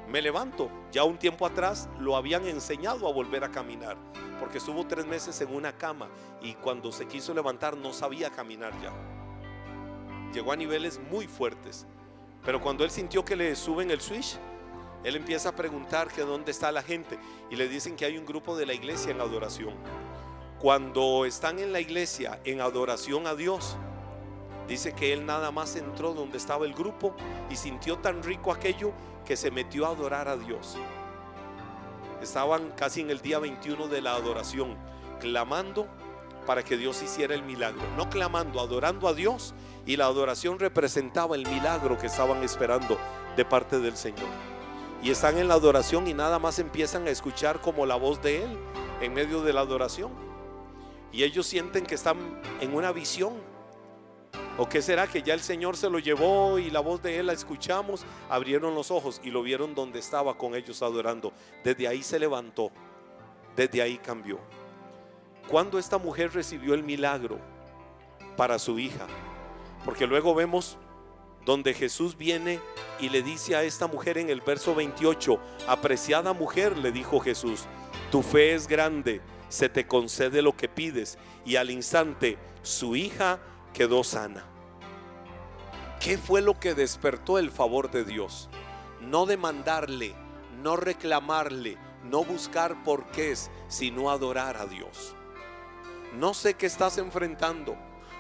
Me 0.09 0.21
levanto. 0.21 0.71
Ya 0.93 1.05
un 1.05 1.17
tiempo 1.17 1.47
atrás 1.47 1.89
lo 1.99 2.17
habían 2.17 2.47
enseñado 2.47 3.09
a 3.09 3.13
volver 3.13 3.45
a 3.45 3.51
caminar, 3.51 3.97
porque 4.39 4.59
estuvo 4.59 4.87
tres 4.87 5.07
meses 5.07 5.41
en 5.41 5.55
una 5.55 5.73
cama 5.73 6.09
y 6.43 6.53
cuando 6.55 6.93
se 6.93 7.07
quiso 7.07 7.33
levantar 7.33 7.77
no 7.77 7.93
sabía 7.95 8.31
caminar 8.31 8.73
ya. 8.83 8.93
Llegó 10.35 10.53
a 10.53 10.57
niveles 10.57 11.01
muy 11.11 11.27
fuertes, 11.27 11.87
pero 12.45 12.61
cuando 12.61 12.85
él 12.85 12.91
sintió 12.91 13.25
que 13.25 13.37
le 13.37 13.57
suben 13.57 13.91
el 13.91 14.01
switch, 14.01 14.39
él 15.05 15.17
empieza 15.17 15.51
a 15.51 15.57
preguntar 15.57 16.09
que 16.09 16.23
dónde 16.23 16.51
está 16.51 16.71
la 16.71 16.83
gente 16.83 17.19
y 17.51 17.57
le 17.57 17.69
dicen 17.69 17.97
que 17.97 18.05
hay 18.05 18.17
un 18.19 18.27
grupo 18.27 18.57
de 18.57 18.67
la 18.67 18.75
iglesia 18.75 19.11
en 19.11 19.21
adoración. 19.21 19.75
Cuando 20.59 21.25
están 21.25 21.59
en 21.59 21.73
la 21.73 21.81
iglesia 21.81 22.41
en 22.45 22.61
adoración 22.61 23.27
a 23.27 23.35
Dios, 23.35 23.77
dice 24.69 24.93
que 24.93 25.13
él 25.13 25.27
nada 25.27 25.51
más 25.51 25.75
entró 25.75 26.15
donde 26.15 26.39
estaba 26.39 26.67
el 26.67 26.75
grupo 26.75 27.17
y 27.51 27.57
sintió 27.57 27.99
tan 27.99 28.23
rico 28.23 28.53
aquello 28.53 28.93
que 29.25 29.37
se 29.37 29.51
metió 29.51 29.87
a 29.87 29.91
adorar 29.91 30.29
a 30.29 30.37
Dios. 30.37 30.77
Estaban 32.23 32.71
casi 32.77 33.01
en 33.01 33.11
el 33.11 33.21
día 33.21 33.41
21 33.41 33.89
de 33.89 34.01
la 34.01 34.15
adoración, 34.15 34.77
clamando 35.19 35.89
para 36.47 36.63
que 36.63 36.77
Dios 36.77 37.03
hiciera 37.03 37.35
el 37.35 37.43
milagro. 37.43 37.83
No 37.97 38.09
clamando, 38.09 38.61
adorando 38.61 39.09
a 39.09 39.15
Dios 39.15 39.55
y 39.85 39.97
la 39.97 40.07
adoración 40.07 40.61
representaba 40.61 41.35
el 41.35 41.47
milagro 41.49 41.99
que 41.99 42.07
estaban 42.07 42.43
esperando 42.45 42.99
de 43.37 43.45
parte 43.45 43.81
del 43.81 43.97
Señor. 43.97 44.52
Y 45.03 45.11
están 45.11 45.37
en 45.37 45.49
la 45.49 45.55
adoración 45.55 46.07
y 46.07 46.15
nada 46.15 46.39
más 46.39 46.61
empiezan 46.61 47.09
a 47.09 47.11
escuchar 47.11 47.61
como 47.61 47.87
la 47.87 47.97
voz 47.97 48.23
de 48.23 48.45
Él 48.45 48.57
en 49.01 49.13
medio 49.13 49.43
de 49.43 49.53
la 49.53 49.61
adoración. 49.63 50.13
Y 51.11 51.25
ellos 51.25 51.45
sienten 51.45 51.85
que 51.85 51.97
están 51.97 52.41
en 52.61 52.73
una 52.73 52.93
visión. 52.93 53.33
¿O 54.59 54.69
qué 54.69 54.81
será 54.81 55.09
que 55.09 55.23
ya 55.23 55.35
el 55.35 55.41
Señor 55.41 55.77
se 55.77 55.91
lo 55.91 55.99
llevó 55.99 56.59
y 56.59 56.71
la 56.71 56.79
voz 56.79 57.03
de 57.03 57.19
Él 57.19 57.27
la 57.27 57.33
escuchamos? 57.33 58.05
Abrieron 58.31 58.77
los 58.77 58.93
ojos 58.93 59.21
y 59.25 59.31
lo 59.33 59.43
vieron 59.43 59.75
donde 59.75 59.99
estaba 59.99 60.39
con 60.39 60.55
ellos 60.55 60.83
adorando. 60.83 61.33
Desde 61.65 61.89
ahí 61.89 62.05
se 62.05 62.21
levantó. 62.21 62.71
Desde 63.57 63.83
ahí 63.83 63.99
cambió. 63.99 64.39
Cuando 65.49 65.81
esta 65.81 65.99
mujer 65.99 66.33
recibió 66.33 66.75
el 66.75 66.85
milagro 66.85 67.39
para 68.37 68.57
su 68.61 68.79
hija. 68.79 69.09
Porque 69.85 70.07
luego 70.07 70.33
vemos 70.33 70.79
donde 71.45 71.75
Jesús 71.75 72.17
viene 72.17 72.61
y 73.01 73.09
le 73.09 73.23
dice 73.23 73.57
a 73.57 73.63
esta 73.63 73.87
mujer 73.87 74.19
en 74.19 74.31
el 74.31 74.41
verso 74.41 74.75
28, 74.75 75.39
apreciada 75.67 76.33
mujer, 76.33 76.79
le 76.79 76.93
dijo 76.93 77.21
Jesús, 77.21 77.65
tu 78.11 78.23
fe 78.23 78.55
es 78.55 78.69
grande, 78.69 79.21
se 79.49 79.69
te 79.69 79.87
concede 79.87 80.43
lo 80.43 80.57
que 80.57 80.69
pides. 80.69 81.19
Y 81.45 81.57
al 81.57 81.71
instante 81.71 82.39
su 82.63 82.97
hija 82.97 83.41
quedó 83.73 84.05
sana. 84.05 84.45
¿Qué 86.01 86.19
fue 86.19 86.43
lo 86.43 86.59
que 86.59 86.75
despertó 86.75 87.39
el 87.39 87.51
favor 87.51 87.91
de 87.91 88.05
Dios? 88.05 88.49
No 89.01 89.27
demandarle, 89.27 90.15
no 90.63 90.77
reclamarle, 90.77 91.77
no 92.05 92.25
buscar 92.25 92.83
porqués, 92.83 93.51
sino 93.69 94.11
adorar 94.11 94.57
a 94.57 94.67
Dios. 94.67 95.15
No 96.15 96.35
sé 96.35 96.55
qué 96.55 96.67
estás 96.67 96.99
enfrentando. 96.99 97.77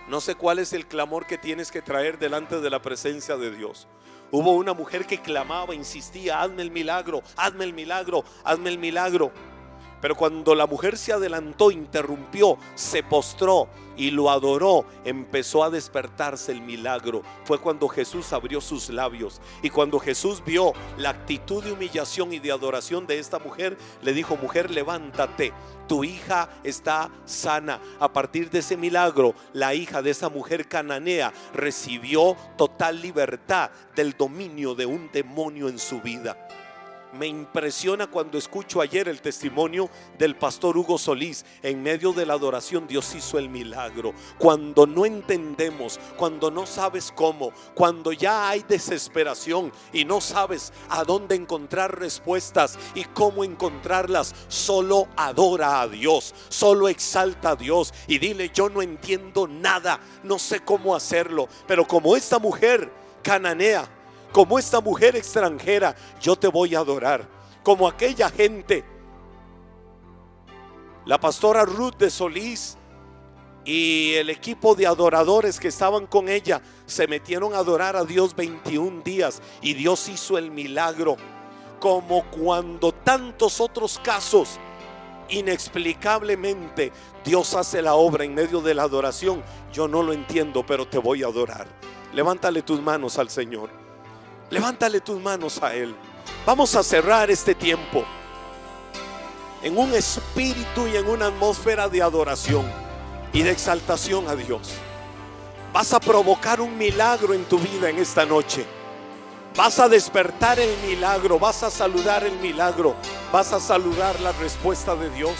No 0.09 0.21
sé 0.21 0.35
cuál 0.35 0.59
es 0.59 0.73
el 0.73 0.87
clamor 0.87 1.27
que 1.27 1.38
tienes 1.38 1.71
que 1.71 1.83
traer 1.83 2.19
delante 2.19 2.61
de 2.61 2.71
la 2.71 2.83
presencia 2.83 3.37
de 3.37 3.55
Dios. 3.55 3.87
Hubo 4.31 4.53
una 4.55 4.73
mujer 4.73 5.07
que 5.07 5.21
clamaba, 5.21 5.75
insistía, 5.75 6.41
hazme 6.41 6.62
el 6.62 6.71
milagro, 6.71 7.23
hazme 7.37 7.65
el 7.65 7.73
milagro, 7.73 8.25
hazme 8.45 8.71
el 8.71 8.79
milagro. 8.79 9.31
Pero 10.03 10.17
cuando 10.17 10.57
la 10.57 10.67
mujer 10.67 10.99
se 10.99 11.12
adelantó, 11.12 11.71
interrumpió, 11.71 12.59
se 12.75 13.05
postró 13.05 13.69
y 13.97 14.11
lo 14.11 14.31
adoró, 14.31 14.85
empezó 15.05 15.62
a 15.62 15.71
despertarse 15.71 16.51
el 16.51 16.61
milagro. 16.61 17.23
Fue 17.45 17.59
cuando 17.59 17.88
Jesús 17.88 18.33
abrió 18.33 18.61
sus 18.61 18.91
labios. 18.91 19.41
Y 19.62 19.71
cuando 19.71 20.01
Jesús 20.01 20.43
vio 20.45 20.73
la 20.97 21.11
actitud 21.11 21.62
de 21.62 21.71
humillación 21.71 22.33
y 22.33 22.41
de 22.41 22.51
adoración 22.51 23.07
de 23.07 23.21
esta 23.21 23.38
mujer, 23.38 23.79
le 24.03 24.12
dijo, 24.12 24.37
mujer, 24.37 24.73
levántate, 24.73 25.53
tu 25.87 26.03
hija 26.03 26.49
está 26.65 27.09
sana. 27.25 27.81
A 28.01 28.12
partir 28.12 28.51
de 28.51 28.59
ese 28.59 28.77
milagro, 28.77 29.37
la 29.53 29.73
hija 29.75 30.03
de 30.03 30.11
esa 30.11 30.29
mujer 30.29 30.67
cananea 30.67 31.33
recibió 31.55 32.37
total 32.59 33.01
libertad 33.01 33.71
del 33.95 34.17
dominio 34.19 34.75
de 34.75 34.85
un 34.85 35.12
demonio 35.12 35.69
en 35.69 35.79
su 35.79 36.01
vida. 36.01 36.37
Me 37.12 37.27
impresiona 37.27 38.07
cuando 38.07 38.38
escucho 38.38 38.81
ayer 38.81 39.07
el 39.07 39.20
testimonio 39.20 39.90
del 40.16 40.35
pastor 40.35 40.79
Hugo 40.79 40.96
Solís. 40.96 41.44
En 41.62 41.83
medio 41.83 42.14
de 42.14 42.25
la 42.25 42.33
adoración 42.33 42.87
Dios 42.87 43.14
hizo 43.14 43.38
el 43.38 43.51
milagro. 43.51 44.14
Cuando 44.38 44.87
no 44.87 45.05
entendemos, 45.05 46.01
cuando 46.16 46.51
no 46.51 46.64
sabes 46.64 47.12
cómo, 47.14 47.53
cuando 47.75 48.12
ya 48.12 48.48
hay 48.48 48.64
desesperación 48.66 49.72
y 49.92 50.07
no 50.07 50.22
sabes 50.22 50.72
a 50.88 51.05
dónde 51.05 51.35
encontrar 51.35 51.98
respuestas 51.98 52.79
y 52.94 53.05
cómo 53.05 53.44
encontrarlas, 53.44 54.35
solo 54.48 55.07
adora 55.14 55.83
a 55.83 55.88
Dios, 55.88 56.35
solo 56.48 56.88
exalta 56.88 57.51
a 57.51 57.57
Dios 57.57 57.92
y 58.07 58.18
dile 58.18 58.51
yo 58.55 58.70
no 58.70 58.81
entiendo 58.81 59.46
nada, 59.46 60.01
no 60.22 60.38
sé 60.38 60.61
cómo 60.61 60.96
hacerlo, 60.96 61.46
pero 61.66 61.87
como 61.87 62.16
esta 62.16 62.38
mujer 62.38 62.90
cananea, 63.22 63.87
como 64.33 64.59
esta 64.59 64.81
mujer 64.81 65.14
extranjera, 65.14 65.95
yo 66.21 66.37
te 66.37 66.49
voy 66.49 66.75
a 66.75 66.81
adorar. 66.81 67.29
Como 67.62 67.87
aquella 67.87 68.31
gente, 68.31 68.85
la 71.05 71.21
pastora 71.21 71.64
Ruth 71.64 71.97
de 71.99 72.11
Solís 72.11 72.77
y 73.64 74.14
el 74.14 74.31
equipo 74.31 74.75
de 74.75 74.87
adoradores 74.87 75.61
que 75.61 75.68
estaban 75.68 76.07
con 76.07 76.29
ella 76.29 76.62
se 76.87 77.07
metieron 77.07 77.55
a 77.55 77.59
adorar 77.59 77.95
a 77.95 78.05
Dios 78.05 78.35
21 78.35 79.03
días 79.03 79.40
y 79.61 79.75
Dios 79.75 80.09
hizo 80.09 80.38
el 80.38 80.51
milagro. 80.51 81.16
Como 81.79 82.25
cuando 82.31 82.92
tantos 82.92 83.61
otros 83.61 84.01
casos, 84.03 84.59
inexplicablemente, 85.29 86.92
Dios 87.25 87.55
hace 87.55 87.83
la 87.83 87.95
obra 87.95 88.25
en 88.25 88.35
medio 88.35 88.61
de 88.61 88.75
la 88.75 88.85
adoración. 88.85 89.42
Yo 89.73 89.88
no 89.88 90.03
lo 90.03 90.12
entiendo, 90.12 90.64
pero 90.64 90.87
te 90.87 90.99
voy 90.99 91.23
a 91.23 91.27
adorar. 91.27 91.66
Levántale 92.12 92.62
tus 92.62 92.81
manos 92.81 93.18
al 93.18 93.31
Señor. 93.31 93.82
Levántale 94.53 95.01
tus 95.01 95.19
manos 95.19 95.62
a 95.62 95.75
Él. 95.75 95.97
Vamos 96.45 96.77
a 96.77 96.83
cerrar 96.83 97.31
este 97.31 97.55
tiempo 97.55 98.05
en 99.62 99.79
un 99.79 99.95
espíritu 99.95 100.87
y 100.87 100.95
en 100.99 101.09
una 101.09 101.29
atmósfera 101.29 101.88
de 101.88 102.03
adoración 102.03 102.71
y 103.33 103.41
de 103.41 103.51
exaltación 103.51 104.29
a 104.29 104.37
Dios. 104.37 104.75
Vas 105.73 105.95
a 105.95 106.01
provocar 106.01 106.61
un 106.61 106.77
milagro 106.77 107.33
en 107.33 107.47
tu 107.47 107.59
vida 107.59 107.88
en 107.88 107.97
esta 107.97 108.27
noche. 108.27 108.67
Vas 109.57 109.79
a 109.79 109.88
despertar 109.88 110.61
el 110.61 110.77
milagro, 110.87 111.38
vas 111.38 111.62
a 111.62 111.71
saludar 111.71 112.23
el 112.25 112.38
milagro, 112.38 112.95
vas 113.33 113.55
a 113.55 113.61
saludar 113.61 114.21
la 114.21 114.33
respuesta 114.33 114.95
de 114.95 115.09
Dios, 115.09 115.33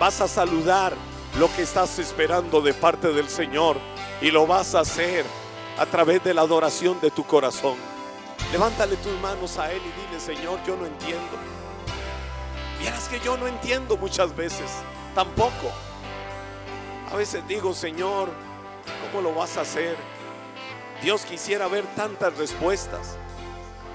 vas 0.00 0.20
a 0.20 0.26
saludar 0.26 0.94
lo 1.38 1.48
que 1.54 1.62
estás 1.62 1.96
esperando 2.00 2.60
de 2.60 2.74
parte 2.74 3.12
del 3.12 3.28
Señor 3.28 3.76
y 4.20 4.32
lo 4.32 4.48
vas 4.48 4.74
a 4.74 4.80
hacer 4.80 5.24
a 5.78 5.86
través 5.86 6.24
de 6.24 6.34
la 6.34 6.40
adoración 6.40 7.00
de 7.00 7.12
tu 7.12 7.24
corazón. 7.24 7.91
Levántale 8.52 8.96
tus 8.96 9.18
manos 9.20 9.56
a 9.56 9.72
Él 9.72 9.80
y 9.80 10.06
dile, 10.06 10.20
Señor, 10.20 10.60
yo 10.66 10.76
no 10.76 10.84
entiendo. 10.84 11.38
Vieras 12.78 13.08
que 13.08 13.18
yo 13.20 13.38
no 13.38 13.46
entiendo 13.46 13.96
muchas 13.96 14.36
veces, 14.36 14.70
tampoco. 15.14 15.72
A 17.10 17.16
veces 17.16 17.46
digo, 17.48 17.72
Señor, 17.72 18.28
¿cómo 19.06 19.22
lo 19.22 19.34
vas 19.34 19.56
a 19.56 19.62
hacer? 19.62 19.96
Dios 21.02 21.24
quisiera 21.24 21.66
ver 21.66 21.86
tantas 21.96 22.36
respuestas. 22.36 23.16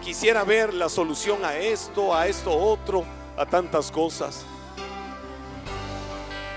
Quisiera 0.03 0.43
ver 0.43 0.73
la 0.73 0.89
solución 0.89 1.45
a 1.45 1.55
esto, 1.57 2.15
a 2.15 2.27
esto 2.27 2.51
otro, 2.51 3.03
a 3.37 3.45
tantas 3.45 3.91
cosas. 3.91 4.43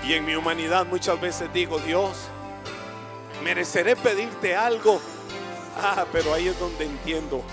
Y 0.07 0.13
en 0.13 0.25
mi 0.25 0.33
humanidad 0.33 0.87
muchas 0.87 1.21
veces 1.21 1.53
digo, 1.53 1.77
Dios, 1.79 2.17
mereceré 3.43 3.95
pedirte 3.95 4.55
algo. 4.55 4.99
Ah, 5.77 6.05
pero 6.11 6.33
ahí 6.33 6.47
es 6.47 6.59
donde 6.59 6.85
entiendo 6.85 7.43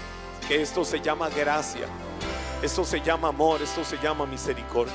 que 0.49 0.63
esto 0.63 0.83
se 0.83 0.99
llama 0.99 1.29
gracia, 1.29 1.87
esto 2.63 2.83
se 2.83 3.01
llama 3.03 3.29
amor, 3.29 3.61
esto 3.61 3.85
se 3.85 3.99
llama 3.99 4.25
misericordia. 4.25 4.95